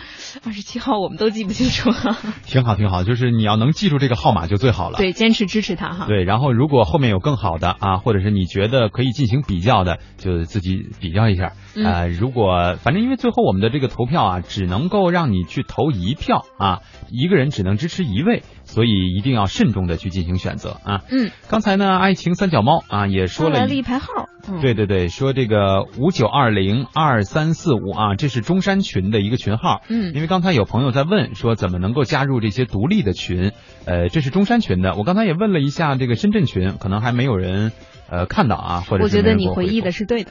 [0.51, 1.91] 二十七号我们都记不清楚。
[2.45, 4.99] 挺好挺好，就是你要能记住这个号码就最好了。
[4.99, 6.07] 对，坚持支持他哈。
[6.09, 11.53] 对，然后如果后面有更好的啊，或者是你觉得可以进行比较的，就自己比较一下。
[11.77, 16.81] 嗯呃，如果反正因为最后我们的这个投票啊，只能够让你去投一票啊，
[17.13, 21.03] 一个人只能支持一位，所以一定要慎重的去进行选择啊。
[21.13, 24.09] 嗯，刚才呢，爱情三脚猫啊也说了了一排号。
[24.17, 24.27] 嗯
[24.63, 29.83] 对对对，说这个五九二零二三四五啊，这是中山群的一个群号。
[29.89, 33.51] 嗯因为刚才有朋友在问说怎么能够加入这些独立的群，
[33.85, 34.95] 呃，这是中山群的。
[34.95, 37.73] 我刚才也问了一下这个深圳群，可能还没有人
[38.09, 40.31] 呃看到啊，或者我觉得你回忆的是对的，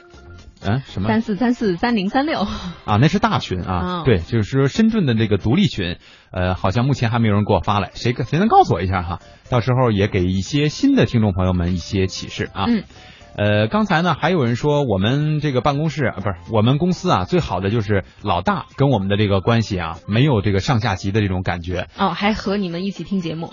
[0.62, 2.40] 嗯什么三四三四三零三六。
[2.40, 2.96] 啊？
[2.98, 5.98] 那是大群啊，哦对，就是说深圳的那个独立群，
[6.32, 9.18] 呃，好像目前还没有人给我发来，谁谁能告诉我一下哈？
[9.50, 12.64] 到时候也给一些新的听众朋友们一些启示啊。
[12.68, 12.84] 嗯。
[13.40, 21.88] 呃，刚才呢还有人说我们这个办公室啊，不是我们公司啊，最好的就是老大跟我们的这个关系啊，没有这个上下级的这种感觉。
[21.96, 23.48] 哦，还和你们一起听节目，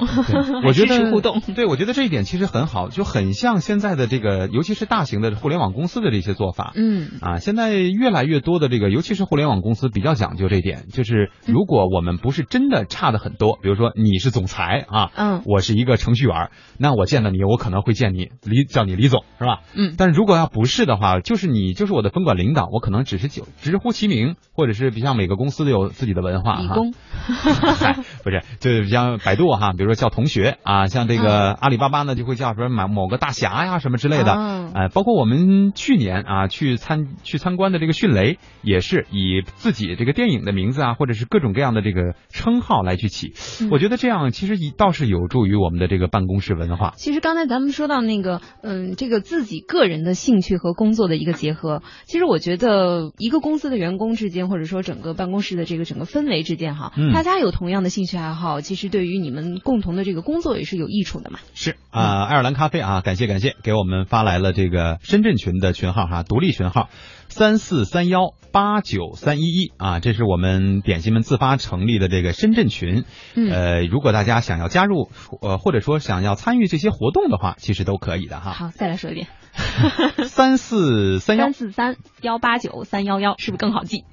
[0.66, 1.40] 我觉得互动。
[1.56, 6.74] 对，我觉得这一点其实很好，就很像现在的这个，尤其是大型的互联网公司的这些做法。
[6.76, 19.62] 嗯啊，现在越来越多的这个，尤其是互联网公司比较讲究这一点，就是如果我们不是真的差的很多，比如说你是总裁啊，嗯我是一个程序员，那我见到你，我可能会见你李叫你李总是吧？
[19.78, 19.96] 嗯。
[19.98, 26.76] 但是如果要不是的话，就是你就是我的分管领导，我可能只是就直呼其名，或者是比像每个公司都有自己的文化哈。
[28.24, 43.70] 不是，就是像百度哈，比如说叫同学啊，像这个阿里巴巴呢就会叫什么某某个大侠呀什么之类的，哦呃，包括我们去年啊去参去参观的这个迅雷，也是以自己这个电影的名字啊，或者是各种各样的这个称号来去起，嗯。
[43.72, 46.94] 我觉得这样其实一倒是有助于我们的这个办公室文化。
[46.98, 61.40] 其实刚才咱们说到那个，嗯，这个自己个人的兴趣和工作的一个结合，其实我觉得一个公司的员工之间，或者说整个办公室的这个整个氛围之间，哈，嗯大家有同样的兴趣爱好，其实对于你们共同的这个工作也是有益处的嘛。
[61.54, 66.90] 是啊、爱尔兰咖啡啊，感谢感谢，给我们发来了这个深圳群的群号哈，独立群号，
[67.28, 73.06] 三四三幺八九三一一啊，这是我们点心们自发成立的这个深圳群。
[73.36, 75.10] 嗯呃，如果大家想要加入，
[75.42, 78.52] 呃，或者说想要参与这些活动的话，其实都可以的哈。
[78.52, 79.28] 好，再来说一遍，
[80.28, 84.04] 三四三幺三四三幺八九三幺幺，是不是更好记？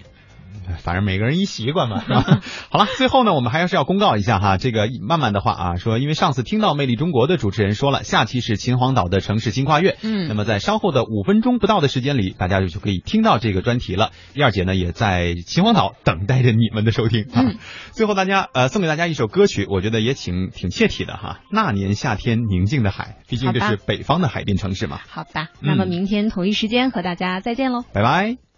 [0.82, 2.40] 反正每个人一习惯嘛， 是吧？
[2.70, 14.11] 好了，最后呢，我们还是要公告一下哈，这个慢慢的话啊，说因为上次听到《魅力中国》的主持人说了，下期是秦皇岛的城市新跨越，嗯那么在稍后的五分钟不到的时间里，大家就就可以听到这个专题了。
[14.32, 17.42] 第二姐呢，也在秦皇岛等待着你们的收听啊。
[17.42, 17.57] 嗯
[17.92, 24.98] 最后大家呃送给大家一首歌曲，我觉得也挺挺切题的哈，《那年夏天宁静的海》，毕竟这是北方的海滨城市嘛。
[25.09, 27.84] 好吧，嗯那么明天同一时间和大家再见喽。
[27.92, 28.53] 拜拜。